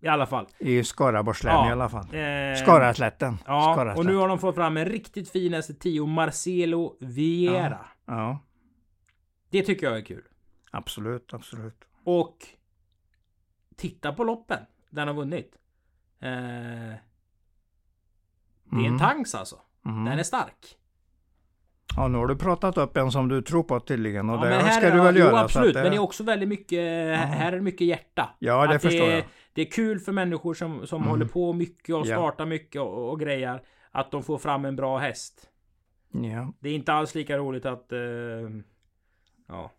[0.00, 0.46] I alla fall.
[0.58, 1.68] I Skaraborgs län Ja.
[1.68, 2.04] i alla fall.
[2.04, 3.36] Eh, Skaraslätten.
[3.46, 4.12] Ja, och Skaraslätten.
[4.12, 7.86] nu har de fått fram en riktigt fin ST10 Marcelo Vieira.
[8.06, 8.38] Ja,
[9.50, 10.24] Det tycker jag är kul.
[10.70, 11.84] absolut, absolut.
[12.10, 12.36] Och
[13.76, 14.58] titta på loppen
[14.90, 15.56] den har vunnit.
[16.20, 16.28] Eh,
[18.64, 18.98] det är en Mm.
[18.98, 19.56] tanks alltså.
[19.82, 20.04] Mhm.
[20.04, 20.76] Den är stark.
[21.96, 24.54] Ja, nu har du pratat upp en som du tror på tydligen och Ja, det
[24.54, 25.30] här ska du väl jo, göra.
[25.30, 25.76] så absolut.
[25.76, 26.78] att Men det är också väldigt mycket...
[27.18, 28.34] Här är det mycket hjärta.
[28.38, 29.24] Ja, det Att förstår är, jag.
[29.52, 31.10] Det är kul för människor som, som Mm.
[31.10, 32.16] håller på mycket och Ja.
[32.16, 33.62] startar mycket och, och grejer.
[33.90, 35.50] Att de får fram en bra häst.
[36.10, 36.52] Ja.
[36.60, 37.92] Det är inte alls lika roligt att...
[37.92, 37.98] eh,
[39.48, 39.70] ja.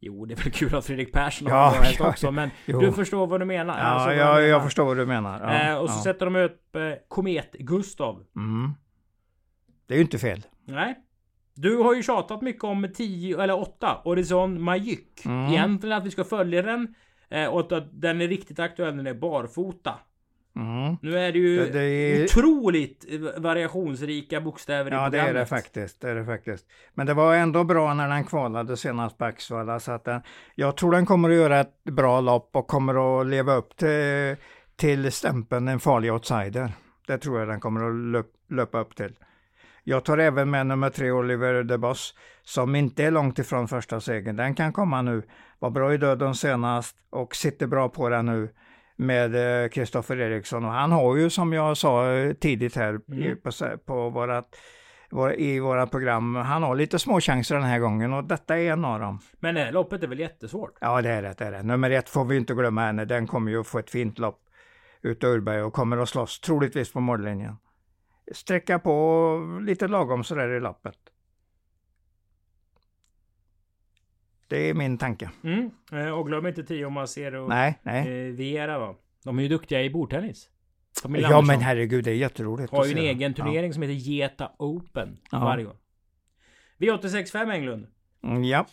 [0.00, 2.30] Jo, det är väl kul att Fredrik Persson har Ja, ja, också.
[2.30, 2.80] Men jo.
[2.80, 3.78] du förstår vad du menar.
[3.78, 4.40] Ja, Alltså, jag, menar.
[4.40, 5.40] jag förstår vad du menar.
[5.40, 6.02] Ja, eh, och så ja.
[6.02, 8.24] sätter de upp eh, Komet Gustav.
[8.36, 8.72] Mm.
[9.86, 10.46] Det är ju inte fel.
[10.64, 10.98] Nej.
[11.54, 15.24] Du har ju tjatat mycket om 10 eller 8 Horizon Majyk.
[15.24, 15.52] Mm.
[15.52, 16.94] Egentligen att vi ska följa den.
[17.30, 19.94] Eh, och att den är riktigt aktuell när den är barfota.
[20.58, 20.96] Mm.
[21.02, 23.04] Nu är det ju Det, det är, otroligt
[23.36, 25.48] variationsrika bokstäver i ja, det är det programmet.
[25.48, 26.00] faktiskt.
[26.00, 26.66] Det är det faktiskt.
[26.94, 29.80] Men det var ändå bra när den kvalade senast på Axevalla.
[29.80, 30.20] Så att den,
[30.54, 34.36] jag tror den kommer att göra ett bra lopp och kommer att leva upp till,
[34.76, 36.72] till stämpeln en farlig outsider.
[37.06, 39.12] Det tror jag den kommer att löp, löpa upp till.
[39.84, 44.00] Jag tar även med nummer tre Oliver de Boss som inte är långt ifrån första
[44.00, 44.36] segern.
[44.36, 45.22] Den kan komma nu.
[45.58, 48.48] Var bra i döden senast och sitter bra på den nu
[48.98, 50.64] med Kristoffer Eriksson.
[50.64, 53.36] Och han har ju som jag sa eh, tidigt här Mm.
[53.40, 53.50] på,
[53.86, 54.56] på vårat,
[55.10, 58.72] vår, i våra program, han har lite små chanser den här gången och detta är
[58.72, 59.18] en av dem.
[59.40, 60.78] Men det här loppet är väl jättesvårt?
[60.80, 61.62] Ja det är det, det är det.
[61.62, 64.40] Nummer ett får vi inte glömma henne, den kommer ju att få ett fint lopp
[65.02, 67.56] ut Urberg och kommer att slåss troligtvis på mållinjen.
[68.32, 70.94] Sträcka på lite lagom sådär i loppet.
[74.48, 75.30] Det är min tanke.
[75.44, 75.70] Mm.
[75.92, 78.28] Eh, och glöm inte Tio Macero Nej, nej.
[78.28, 78.96] eh, Viera då.
[79.24, 80.48] De är ju duktiga i bordtennis.
[81.02, 82.72] Ja Andersson men herregud, det är jätteroligt.
[82.72, 83.44] har ju en egen Ja.
[83.44, 85.38] turnering som heter Geta Open Ja.
[85.38, 85.76] varje år.
[86.78, 87.86] V865 Englund.
[88.22, 88.66] Mm, Ja.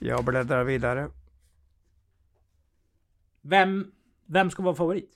[0.00, 1.08] Jag bläddrar vidare.
[3.42, 3.92] Vem,
[4.26, 5.10] vem ska vara favorit?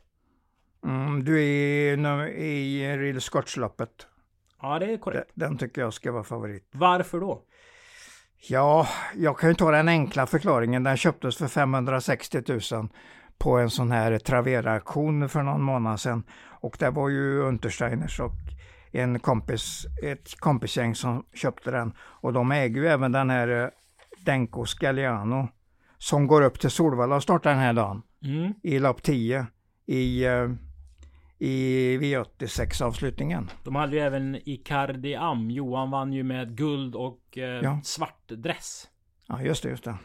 [0.85, 4.07] Mm, du är nu i Real Scotch-loppet.
[4.62, 5.31] Ja, det är korrekt.
[5.35, 6.68] Den tycker jag ska vara favorit.
[6.73, 7.42] Varför då?
[8.48, 10.83] Ja, jag kan ju ta den enkla förklaringen.
[10.83, 12.88] Den köptes för 560 000
[13.38, 16.22] på en sån här Travera-auktion för någon månad sedan.
[16.44, 18.33] Och det var ju Untersteiners och
[18.92, 21.92] en kompis, ett kompisgäng som köpte den.
[22.00, 23.68] Och de äger ju även den här eh,
[24.24, 25.48] Denko Scagliano
[25.98, 28.55] som går upp till Solvalla och startar den här dagen Mm.
[28.62, 29.46] i lopp 10
[29.87, 30.48] i, eh,
[31.44, 33.50] i V86-avslutningen.
[33.64, 35.50] De hade ju även Icardi Am.
[35.50, 37.81] Johan vann ju med guld och eh, Ja.
[37.85, 38.88] svart dress.
[39.26, 39.96] Ja, just det, just det.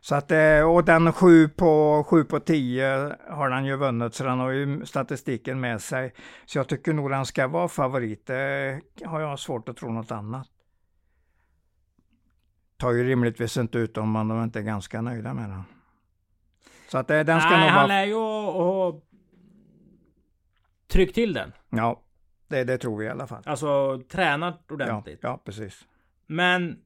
[0.00, 4.24] Så att, eh, och den 7 på, 7 på 10 har den ju vunnit, så
[4.24, 6.14] den har ju statistiken med sig.
[6.46, 8.26] Så jag tycker nog den ska vara favorit.
[8.26, 10.46] Det har jag svårt att tro något annat.
[12.76, 15.62] Tar ju rimligtvis inte ut om man de inte är ganska nöjda med den.
[16.88, 17.86] Så att eh, den ska Nej, nog han vara...
[17.86, 19.00] lär ju ha ha
[20.88, 21.52] tryckt till den.
[21.70, 22.02] Ja,
[22.48, 23.42] det, det tror vi i alla fall.
[23.46, 25.18] Alltså tränat Ja, ordentligt.
[25.22, 25.84] ja, precis.
[26.26, 26.78] Men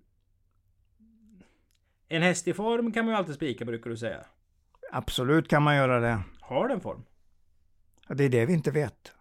[2.09, 4.19] en häst i form kan man ju alltid spika brukar du säga.
[4.93, 6.21] Absolut kan man göra det.
[6.41, 7.03] Har den form?
[8.09, 9.13] Ja, Det är det vi inte vet.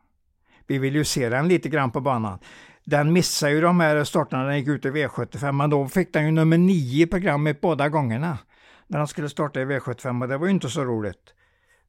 [0.67, 2.39] Vi vill ju se den lite grann på banan.
[2.83, 6.13] Den missade ju de här starterna när den gick ut i V75, men då fick
[6.13, 8.37] den ju nummer 9 i programmet båda gångerna.
[8.87, 11.33] När den skulle starta i V75 och det var ju inte så roligt.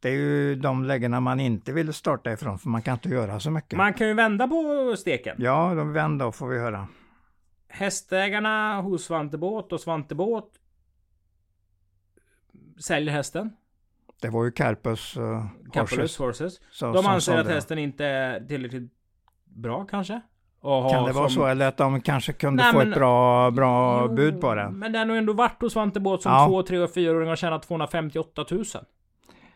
[0.01, 3.41] Det är ju de lägena man inte vill starta ifrån, för man kan inte göra
[3.41, 3.77] så mycket.
[3.77, 5.37] Man kan ju vända på steken.
[5.39, 6.89] Ja, de vänder då får vi höra.
[7.69, 10.49] Hästägarna hos Svante Båt och Svante Båt
[12.81, 13.51] säljer hästen.
[14.23, 16.61] Det var ju Carpus uh, Capulus Horses.
[16.71, 18.93] som, De som anser att hästen inte är tillräckligt
[19.45, 20.21] bra kanske.
[20.63, 21.47] Kan det vara som- så?
[21.47, 24.79] Eller att de kanske kunde Nej, få men- ett bra, bra Jo, bud på den?
[24.79, 26.47] Men den har ändå varit hos Svante Båt som Ja.
[26.49, 28.65] två, tre och fyraåring och tjänat 258 000.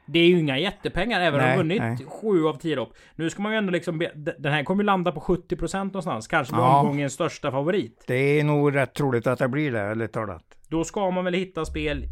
[0.06, 2.06] Det är ju inga jättepengar även om de vunnit nej.
[2.08, 2.92] sju av tio lopp.
[3.14, 3.98] Nu ska man ju ändå liksom...
[3.98, 6.26] Be, den här kommer ju landa på 70% någonstans.
[6.26, 6.80] Kanske blir Ja.
[6.80, 8.04] omgångens största favorit.
[8.06, 10.44] Det är nog rätt troligt att det blir det, ärligt talat.
[10.68, 12.04] Då ska man väl hitta spel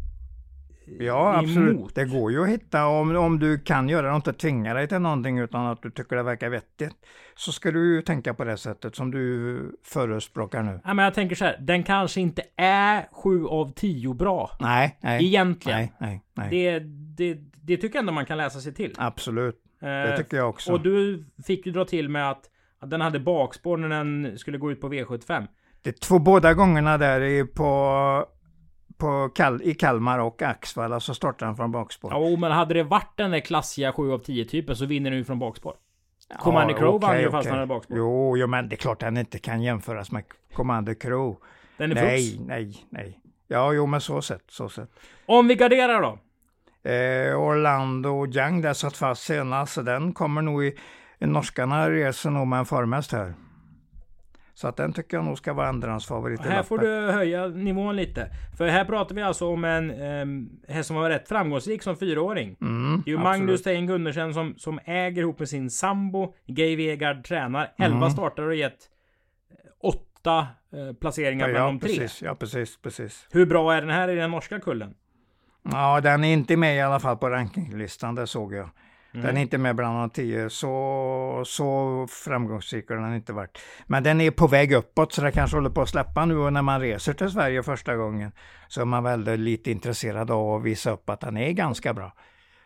[0.99, 1.75] Ja, absolut.
[1.77, 1.95] emot.
[1.95, 4.87] Det går ju att hitta om, om du kan göra det och inte tvinga dig
[4.87, 6.95] till någonting utan att du tycker det verkar vettigt.
[7.35, 10.79] Så ska du ju tänka på det sättet som du förespråkar nu.
[10.83, 11.57] Ja, men jag tänker så här.
[11.59, 14.51] Den kanske inte är sju av tio bra.
[14.59, 15.25] Nej, nej.
[15.25, 15.79] Egentligen.
[15.79, 16.49] Nej, nej, nej.
[16.49, 16.79] Det,
[17.33, 18.93] det, det tycker jag ändå man kan läsa sig till.
[18.97, 19.55] Absolut.
[19.79, 20.71] Det Eh, tycker jag också.
[20.73, 24.57] och du fick ju dra till med att, att den hade bakspår när den skulle
[24.57, 25.47] gå ut på V75.
[25.81, 28.25] Det är två båda gångerna där i, på,
[28.97, 32.11] på Kal, i Kalmar och Axvalla så startar han från bakspår.
[32.13, 35.19] Ja, men hade det varit den där klassiga 7 av 10 typen så vinner den
[35.19, 35.73] ju från bakspår.
[36.39, 37.97] Commander Crow vann ju fast han hade bakspår.
[37.97, 41.37] Jo, jo, men det är klart den inte kan jämföras med Commander Crow.
[41.77, 42.47] Den är Nej, frux.
[42.47, 43.19] nej, nej.
[43.47, 44.89] Ja, jo, men så sett, så sett.
[45.25, 46.19] Om vi garderar då?
[46.83, 50.77] Eh, Orlando Young, där satt fast senast, så den kommer nog i...
[51.19, 53.33] Norskarna reser nog med en formhäst här.
[54.53, 58.29] Så att den tycker jag nog ska vara andrahandsfavorit Här får du höja nivån lite.
[58.57, 62.55] För här pratar vi alltså om en eh, häst som var rätt framgångsrik som fyraåring.
[62.61, 63.19] Mm, Det är ju.
[63.19, 66.33] Magnus Tein Gundersen som, som äger ihop med sin sambo.
[66.47, 67.73] Gay Vegard tränar.
[67.77, 68.09] 11 Mm.
[68.09, 68.79] startar och gett
[69.51, 69.55] eh,
[69.89, 71.89] åtta eh, placeringar Ja, bland ja, de tre.
[71.89, 73.27] precis, ja, precis, precis.
[73.31, 74.93] Hur bra är den här i den norska kullen?
[75.63, 78.69] Ja, den är inte med i alla fall på rankinglistan, det såg jag.
[79.13, 79.25] Mm.
[79.25, 83.59] Den är inte med bland de tio, så, så framgångsrik har den inte varit.
[83.87, 86.53] Men den är på väg uppåt, så det kanske håller på att släppa nu och
[86.53, 88.31] när man reser till Sverige första gången
[88.67, 92.13] så är man väldigt lite intresserad av att visa upp att den är ganska bra.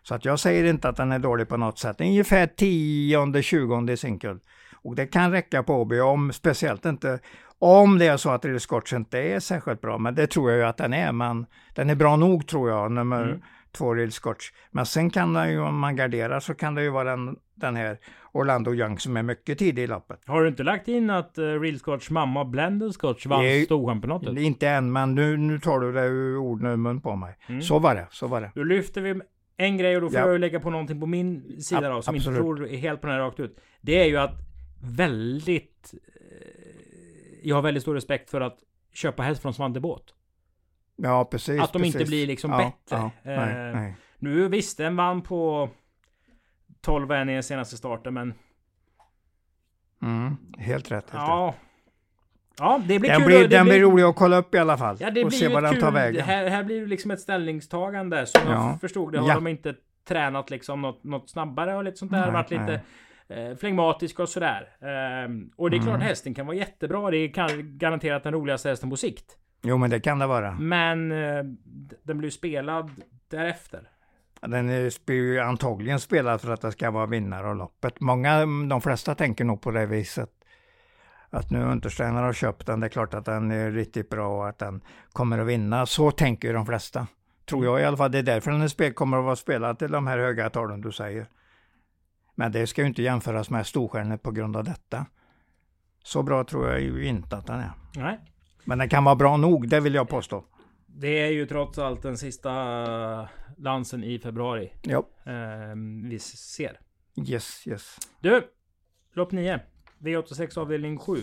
[0.04, 2.02] Så att jag säger inte att den är dålig på något sätt.
[2.02, 4.40] Ungefär tionde, tjugonde i sin kull.
[4.84, 7.20] Och det kan räcka på Åby, om speciellt inte
[7.60, 10.60] om det är så att Real Scotch inte är särskilt bra, men det tror jag
[10.60, 11.12] ju att den är.
[11.12, 13.42] Men den är bra nog tror jag, nummer Mm.
[13.72, 14.46] två Real Scotch.
[14.72, 17.76] Men sen kan den ju, om man garderar, så kan det ju vara den, den
[17.76, 17.98] här
[18.32, 20.20] Orlando Young som är mycket tidig i loppet.
[20.26, 24.38] Har du inte lagt in att uh, Real Scotch mamma Blended Scotch vann Storchampionatet?
[24.38, 27.36] Inte än, men nu, nu tar du det ur orden ur mun på mig.
[27.48, 27.62] Mm.
[27.62, 28.52] Så var det, så var det.
[28.56, 29.22] Då lyfter vi
[29.58, 30.26] en grej och då får Ja.
[30.26, 32.38] jag ju lägga på någonting på min sida Ab- då, som absolut.
[32.40, 33.58] inte tror helt på den här rakt ut.
[33.82, 34.34] Det är ju att
[34.82, 35.94] väldigt...
[37.48, 38.58] Jag har väldigt stor respekt för att
[38.94, 40.04] köpa häst från Svante Båt.
[40.96, 41.62] Ja, precis.
[41.62, 42.10] Att de inte precis.
[42.10, 42.98] blir liksom ja, bättre.
[42.98, 43.96] Ja, nej, Eh, nej.
[44.18, 45.70] Nu visst, den vann på
[46.82, 48.34] 12 i den senaste starten, men
[50.02, 50.92] Mm, helt rätt.
[50.92, 51.14] Helt rätt.
[51.14, 51.54] ja...
[52.60, 53.26] Ja, det blir Den, kul.
[53.28, 54.98] blir, det den blir rolig att kolla upp i alla fall.
[55.00, 56.26] Ja, det och blir se ett den tar kul, vägen.
[56.26, 58.26] Här, här blir det liksom ett ställningstagande.
[58.26, 58.70] Som Ja.
[58.72, 59.36] jag förstod det har Ja.
[59.36, 59.76] de inte
[60.08, 62.22] tränat liksom något, något snabbare och lite sånt där.
[62.22, 62.82] Nej, varit lite
[63.30, 64.70] eh, flegmatisk och sådär.
[64.82, 66.08] Ehm, och det är klart Mm.
[66.08, 67.12] hästen kan vara jättebra.
[67.12, 69.38] Det är kan, garanterat den roligaste hästen på sikt.
[69.62, 70.52] Jo, men det kan det vara.
[70.52, 71.44] Men eh,
[72.04, 72.92] den blir spelad
[73.28, 73.90] därefter.
[74.42, 78.00] Den är ju antagligen spelad för att det ska vara vinnare av loppet.
[78.00, 80.30] Många, de flesta tänker nog på det viset.
[81.30, 84.48] Att nu Untersteiner har köpt den, det är klart att den är riktigt bra och
[84.50, 84.82] att den
[85.14, 85.86] kommer att vinna.
[85.86, 87.08] Så tänker de flesta.
[87.46, 88.12] Tror jag i alla fall.
[88.12, 90.92] Det är därför den spel kommer att vara spelad till de här höga talen du
[90.92, 91.26] säger.
[92.36, 95.06] Men det ska ju inte jämföras med storstjärnor på grund av detta.
[96.04, 97.72] Så bra tror jag ju inte att den är.
[97.96, 98.20] Nej.
[98.64, 100.46] Men den kan vara bra nog, det vill jag påstå.
[100.86, 104.74] Det är ju trots allt den sista dansen i februari.
[104.82, 105.08] Ja.
[105.26, 106.80] Eh, vi ser.
[107.28, 107.98] Yes, yes.
[108.20, 108.52] Du!
[109.14, 109.60] Lopp 9.
[110.00, 111.18] V86 avdelning 7.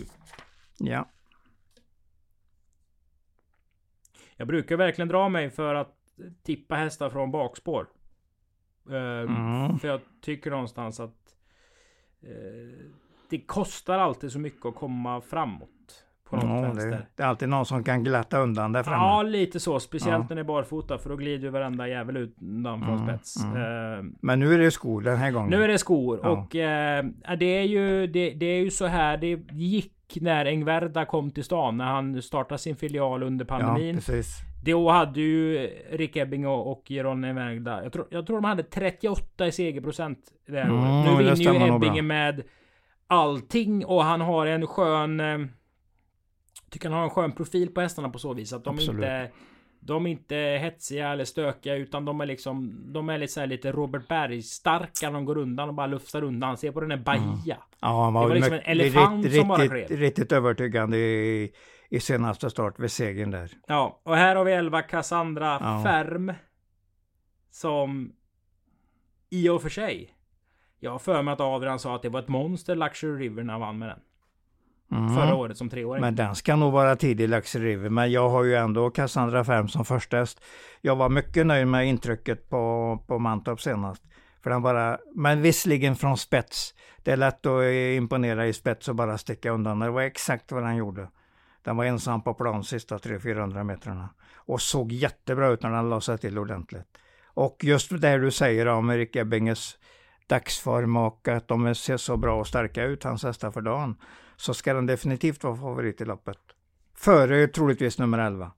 [0.79, 1.09] Ja.
[4.35, 5.97] Jag brukar verkligen dra mig för att
[6.43, 7.87] tippa hästar från bakspår.
[8.89, 9.79] Mm.
[9.79, 11.15] För jag tycker någonstans att
[12.23, 12.29] eh,
[13.29, 15.69] det kostar alltid så mycket att komma framåt.
[16.29, 17.05] På något Ja, vänster.
[17.15, 18.97] det, är alltid någon som kan glatta undan där framme.
[18.97, 19.79] Ja, lite så.
[19.79, 20.25] Speciellt Ja.
[20.29, 20.97] när det är barfota.
[20.97, 23.43] För då glider ju varenda jävel ut undan från Mm, spets.
[23.43, 23.57] mm.
[23.57, 25.49] Eh, Men nu är det skor den här gången.
[25.49, 26.19] nu är det skor.
[26.23, 26.29] Ja.
[26.29, 27.05] Och eh,
[27.39, 31.43] det, är ju, det, det är ju så här det gick när Engverda kom till
[31.43, 31.77] stan.
[31.77, 33.95] När han startade sin filial under Ja, pandemin.
[33.95, 34.37] precis.
[34.65, 35.57] Då hade ju
[35.91, 37.83] Rick Ebbing och, och Engverda.
[37.83, 41.37] Jag tror, jag tror de hade 38 i segerprocent det här Mm, året.
[41.37, 41.75] Nu vinner ju.
[41.75, 42.43] Ebbinge med
[43.07, 43.85] allting.
[43.85, 45.19] Och han har en skön...
[45.19, 45.39] Eh,
[46.69, 48.53] tycker han har en skön profil på hästarna på så vis.
[48.53, 48.95] Att de Absolut.
[49.03, 49.31] inte...
[49.85, 53.47] De är inte hetsiga eller stökiga utan de är liksom De är lite, så här
[53.47, 55.11] lite Robert Berg-starka.
[55.11, 56.57] De går undan och bara lufsar undan.
[56.57, 57.57] Se på den här Bahia.
[57.81, 59.87] Ja, han var, Det var liksom en elefant riktigt, som bara klev.
[59.89, 61.51] riktigt övertygande i,
[61.93, 63.51] i senaste start vid segern där.
[63.67, 65.83] Ja, och här har vi 11 Cassandra Ja.
[65.83, 66.33] Färm.
[67.51, 68.11] Som
[69.29, 70.15] i och för sig.
[70.79, 73.53] Jag har för mig att Adrian sa att det var ett monster Luxury River när
[73.53, 73.99] han vann med den.
[74.99, 75.15] Mm.
[75.15, 76.01] Förra året som treåring.
[76.01, 77.89] Men den ska nog vara tidig Luxury River.
[77.89, 80.43] Men jag har ju ändå Cassandra Färm som första häst.
[80.81, 84.03] Jag var mycket nöjd med intrycket på, på Mantorp senast.
[84.43, 86.73] För den bara, men visserligen från spets.
[87.03, 87.63] Det är lätt att
[87.97, 89.79] imponera i spets och bara sticka undan.
[89.79, 91.07] Det var exakt vad den gjorde.
[91.63, 94.09] Den var ensam på plan sista 300-400 metrarna.
[94.35, 96.87] Och såg jättebra ut när den la sig till ordentligt.
[97.25, 99.77] Och just det du säger om Erik Ebbinges
[100.27, 103.95] dagsform och att de ser så bra och starka ut, hans hästar för dagen.
[104.35, 106.37] Så ska den definitivt vara favorit i loppet.
[106.95, 108.51] Före troligtvis nummer 11.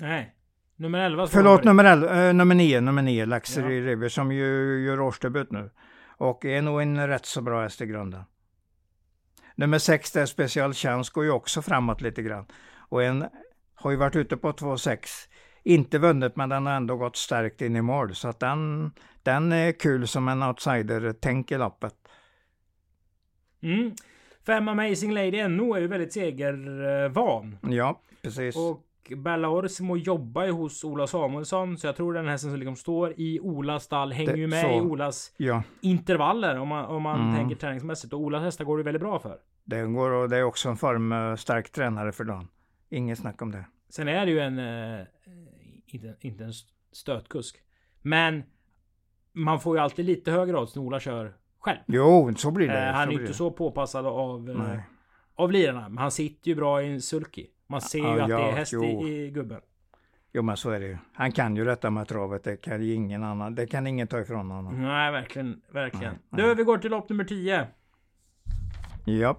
[0.00, 0.34] Nej.
[0.76, 4.32] Nummer 11 står Förlåt, för- nummer, 11, eh, nummer 9, nummer 9, Luxury River, som
[4.32, 5.70] ju gör årsdebut nu.
[6.06, 8.22] Och är nog en rätt så bra häst i grunden.
[9.54, 12.46] Nummer 6, där Special Chance, går ju också framåt lite grann.
[12.88, 13.24] Och en
[13.74, 14.98] har ju varit ute på 2,6.
[15.62, 18.14] Inte vunnit, men den har ändå gått starkt in i mål.
[18.14, 21.94] Så att den, den är kul som en outsider-tänk i loppet.
[23.62, 23.92] Mm.
[24.46, 27.58] Fem Amazing Lady NO är ju väldigt segervan.
[27.62, 28.56] Ja, precis.
[28.56, 28.80] Och
[29.16, 31.78] Bella Orsimo jobbar ju hos Ola Samuelsson.
[31.78, 34.60] Så jag tror den hästen som liksom står i Olas stall hänger Det- ju med
[34.64, 34.70] så.
[34.70, 36.58] i Olas Ja, intervaller.
[36.58, 37.36] Om man, om man Mm.
[37.36, 38.12] tänker träningsmässigt.
[38.12, 39.38] Och Olas hästar går det väldigt bra för.
[39.64, 42.48] det går och det är också en formstark tränare för dagen.
[42.88, 43.64] Inget snack om det.
[43.88, 44.58] Sen är det ju en...
[44.58, 45.06] Eh,
[45.86, 46.52] inte, inte en
[46.92, 47.56] stötkusk.
[48.02, 48.42] Men
[49.32, 51.78] man får ju alltid lite högre odds när Ola kör själv.
[51.86, 52.86] Jo, så blir det.
[52.88, 53.36] Eh, han är blir inte det.
[53.36, 54.80] så påpassad av, eh,
[55.34, 55.88] av lirarna.
[55.88, 57.46] Men han sitter ju bra i en sulky.
[57.72, 58.84] Man ser ju Ja, att det är häst jo.
[58.84, 59.60] i, i gubben.
[60.32, 60.98] Jo men så är det ju.
[61.12, 62.44] Han kan ju detta med travet.
[62.44, 63.54] Det kan ju ingen annan.
[63.54, 64.82] Det kan ingen ta ifrån honom.
[64.82, 65.62] Nej, verkligen.
[65.70, 66.14] Verkligen.
[66.28, 67.66] Nej, Du, vi går till lopp nummer 10.
[69.04, 69.38] Ja.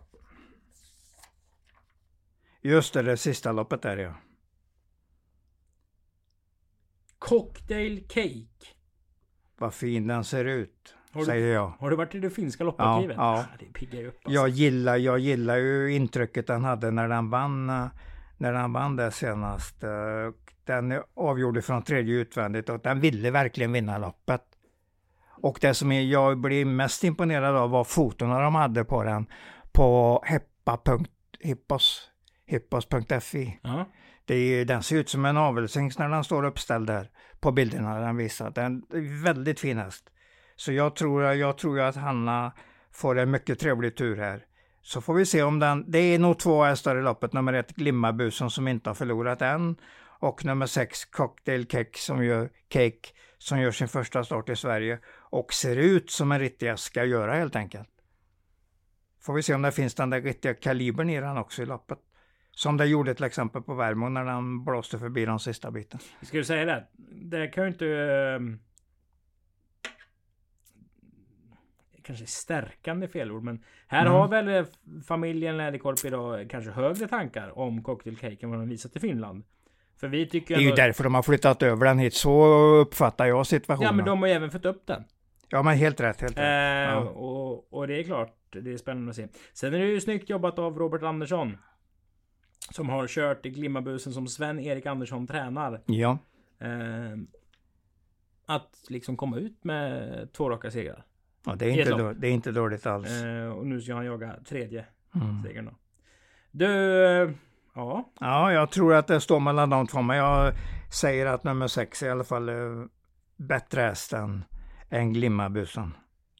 [2.61, 4.13] Just det, det sista loppet där ja.
[7.19, 8.67] Cocktail Cake.
[9.57, 10.95] Vad fin den ser ut.
[11.13, 11.67] Du- Säger jag.
[11.79, 13.17] Har du varit i det finska lopparkivet?
[13.17, 13.45] Ja, ja.
[13.59, 14.31] Det piggar ju upp alltså.
[14.33, 17.89] Jag gillar, jag gillar ju intrycket den hade när den vann.
[18.37, 19.83] När den vann det senast.
[19.83, 19.89] eh,
[20.65, 24.41] Den avgjorde från tredje utvändigt och den ville verkligen vinna loppet.
[25.41, 29.25] Och det som jag blir mest imponerad av var fotona de hade på den
[29.71, 32.09] på heppa.hippos
[32.45, 33.59] hippos.fi.
[34.25, 37.99] Det är, den ser ut som en avelshingst när den står uppställd där på bilderna
[37.99, 38.49] den visar.
[38.49, 40.09] Den är väldigt fin häst.
[40.55, 42.53] Så jag tror, jag tror att Hanna
[42.91, 44.45] får en mycket trevlig tur här.
[44.83, 47.33] Så får vi se om den, det är nog två hästar i loppet.
[47.33, 49.75] Nummer ett Glimmabusen som inte har förlorat än.
[50.19, 54.99] Och nummer sex Cocktail Cake som gör, Cake, som gör sin första start i Sverige.
[55.07, 57.89] Och ser ut som en riktig ska göra helt enkelt.
[59.21, 61.99] Får vi se om det finns den där riktiga kalibern i den också i loppet.
[62.51, 65.99] Som det gjorde till exempel på Värmo när den blåste förbi den sista biten.
[66.21, 66.87] Ska du säga det?
[67.11, 67.87] Det kan ju inte...
[67.87, 68.59] Eh, ehm,
[72.03, 74.13] Kanske stärkande felord men här Mm.
[74.13, 74.65] har väl eh,
[75.07, 79.43] familjen Läderkorp idag kanske högre tankar om Cocktail Cake än vad de visat i Finland.
[79.99, 80.75] För vi tycker Det är ju ändå...
[80.75, 82.13] därför de har flyttat över den hit.
[82.13, 82.45] Så
[82.75, 83.85] uppfattar jag situationen.
[83.87, 85.03] Ja men de har ju även fått upp den.
[85.49, 86.21] Ja, men helt rätt.
[86.21, 86.39] Helt rätt.
[86.39, 86.99] Eh, Ja.
[86.99, 89.27] och, och det är klart, det är spännande att se.
[89.53, 91.57] Sen är det ju snyggt jobbat av Robert Andersson.
[92.71, 95.81] Som har kört i Glimmabusen som Sven-Erik Andersson tränar.
[95.85, 96.17] Ja.
[96.59, 97.17] Eh,
[98.45, 101.03] att liksom komma ut med två raka segrar.
[101.45, 103.23] Ja, det är inte, då, det är inte dåligt alls.
[103.23, 104.85] Eh, och nu ska han jaga tredje
[105.15, 105.43] Mm.
[105.43, 105.71] segern då.
[106.51, 106.65] Du,
[107.75, 108.11] ja.
[108.19, 110.53] Ja, jag tror att det står mellan de två, men jag
[110.91, 112.55] säger att nummer sex är i alla fall eh,
[113.37, 114.43] bättre häst än,
[114.89, 115.93] än Glimmabusen.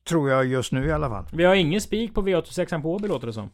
[0.03, 1.25] Tror jag just nu i alla fall.
[1.33, 3.49] Vi har ingen spik på V86 på Åby låter det som.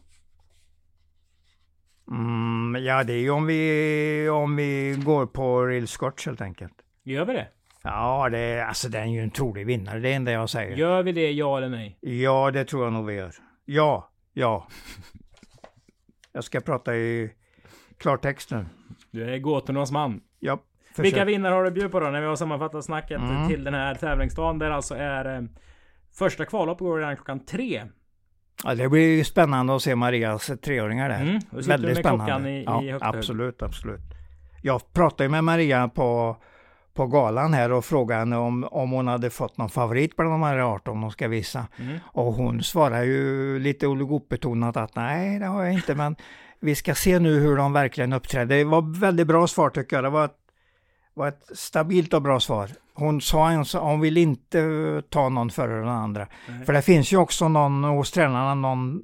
[2.10, 6.72] Mm, ja, det är ju om vi, om vi går på Real Scotch helt enkelt.
[7.02, 7.48] Gör vi det?
[7.82, 10.76] Ja, det, alltså den är ju en trolig vinnare, det är det enda jag säger.
[10.76, 11.98] Gör vi det, ja eller nej?
[12.00, 13.34] Ja, det tror jag nog vi gör.
[13.64, 14.66] Ja, ja.
[16.32, 17.32] Jag ska prata i
[17.98, 18.66] klartext nu.
[19.10, 20.20] Du är gåtornas man.
[20.38, 20.58] Ja,
[20.90, 21.04] försök.
[21.04, 22.10] Vilka vinnare har du bjudit på då?
[22.10, 23.48] När vi har sammanfattat snacket Mm.
[23.48, 24.58] till den här tävlingsdagen.
[24.58, 25.42] Där alltså är eh,
[26.12, 27.82] första kvallopp går redan klockan tre.
[28.64, 31.20] Ja, det blir spännande att se Marias treåringar där.
[31.20, 34.00] Mm, du med klockan i- ja, i absolut, absolut.
[34.62, 36.36] Jag pratade ju med Maria på,
[36.94, 40.42] på galan här och frågade henne om, om hon hade fått någon favorit bland de
[40.42, 41.66] här 18 de ska visa.
[41.78, 41.98] Mm.
[42.04, 46.16] Och hon svarar ju lite oligopbetonat att nej, det har jag inte, men
[46.60, 48.56] vi ska se nu hur de verkligen uppträder.
[48.56, 50.04] Det var väldigt bra svar tycker jag.
[50.04, 50.36] Det var ett,
[51.14, 52.70] var ett stabilt och bra svar.
[52.94, 56.28] Hon sa ens hon vill inte eh, ta någon före den andra.
[56.48, 56.66] Nej.
[56.66, 59.02] För det finns ju också någon hos tränarna, någon,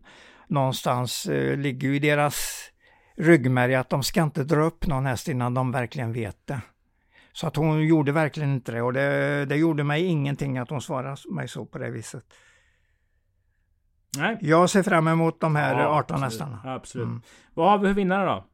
[0.49, 2.71] någonstans eh, ligger ju i deras
[3.17, 6.61] ryggmärg att de ska inte dra upp någon häst innan de verkligen vet det.
[7.37, 10.81] Så att hon gjorde verkligen inte det och det, det gjorde mig ingenting att hon
[10.83, 12.25] svarade mig så på det viset.
[14.19, 14.39] Nej.
[14.41, 16.23] Jag ser fram emot de här Ja, 18 absolut.
[16.23, 16.61] hästarna.
[16.65, 17.07] Absolut.
[17.07, 17.23] Mm.
[17.55, 18.45] Vad har vi för vinnare då?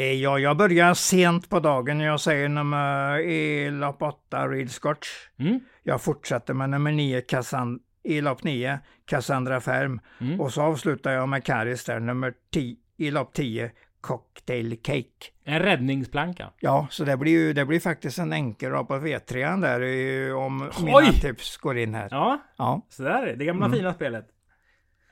[0.00, 2.00] Eh, Ja, jag börjar sent på dagen.
[2.00, 5.08] Jag säger nummer i lopp 8, Real Scotch.
[5.38, 5.60] Mm.
[5.82, 10.00] Jag fortsätter med nummer 9, Cassan, i lopp 9, Cassandra Färm.
[10.20, 10.40] Mm.
[10.40, 13.70] Och så avslutar jag med Karis där, nummer 10, i lopp 10,
[14.06, 15.26] Cocktail Cake.
[15.44, 16.50] En räddningsplanka.
[16.60, 20.84] Ja, så det blir ju det blir faktiskt en enkel på V3 där om Oj!
[21.04, 22.08] mina tips går in här.
[22.10, 22.86] Ja, Ja.
[22.88, 23.34] så där är det.
[23.36, 23.78] Det gamla Mm.
[23.78, 24.26] fina spelet.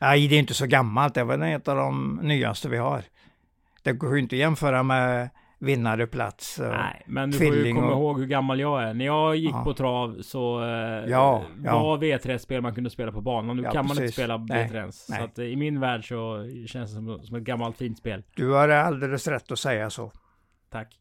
[0.01, 1.15] Nej, det är inte så gammalt.
[1.15, 3.03] Det var ett av de nyaste vi har.
[3.83, 6.59] Det går ju inte att jämföra med vinnarplats.
[6.59, 8.95] och- Nej, men du får ju komma och- ihåg hur gammal jag är.
[8.95, 9.65] När jag gick Ja.
[9.65, 10.69] på trav så eh,
[11.11, 11.83] Ja, ja.
[11.83, 13.57] var V3-spel man kunde spela på banan.
[13.57, 14.15] Nu Ja, kan man inte precis.
[14.17, 15.09] spela Nej, V3 ens.
[15.09, 15.19] nej.
[15.19, 18.23] Så att eh, i min värld så känns det som, som ett gammalt fint spel.
[18.37, 20.13] Du har alldeles rätt att säga så.
[20.71, 20.99] Tack.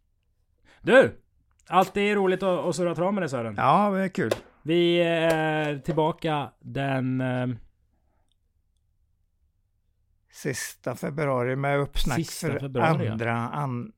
[0.82, 1.20] Du!
[1.68, 3.56] Alltid roligt att, att surra trav med dig Sören.
[3.58, 4.32] Ja, det är kul.
[4.64, 7.22] Vi är tillbaka den...
[7.22, 7.48] eh,
[10.32, 13.12] Sista februari med uppsnack Sista för februari, ja.
[13.12, 13.92] andra an,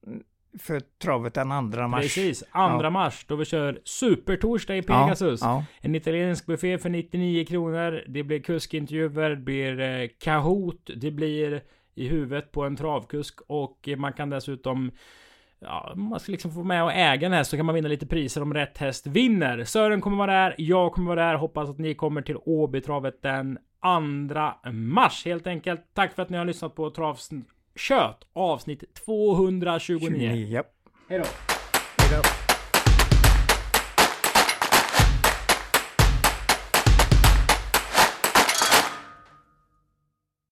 [0.59, 2.01] för travet den andra mars.
[2.01, 2.89] Precis, andra Ja.
[2.89, 5.41] mars då vi kör supertorsdag i Ja, Pegasus.
[5.41, 5.65] ja.
[5.81, 8.03] En italiensk buffé för 99 kronor.
[8.07, 11.61] Det blir kuskintervjuer, det blir eh, Kahoot, det blir
[11.95, 14.91] i huvudet på en travkusk och man kan dessutom
[15.59, 18.07] Ja, man ska liksom få med och äga en häst så kan man vinna lite
[18.07, 19.63] priser om rätt häst vinner.
[19.63, 21.35] Sören kommer vara där, jag kommer vara där.
[21.35, 23.57] Hoppas att ni kommer till Åbytravet den
[24.63, 25.81] 2 mars helt enkelt.
[25.93, 27.29] Tack för att ni har lyssnat på Travs
[27.75, 29.99] Kött avsnitt 229.
[29.99, 30.63] 29, ja.
[31.09, 31.25] Hej då!
[31.97, 32.44] Hej då.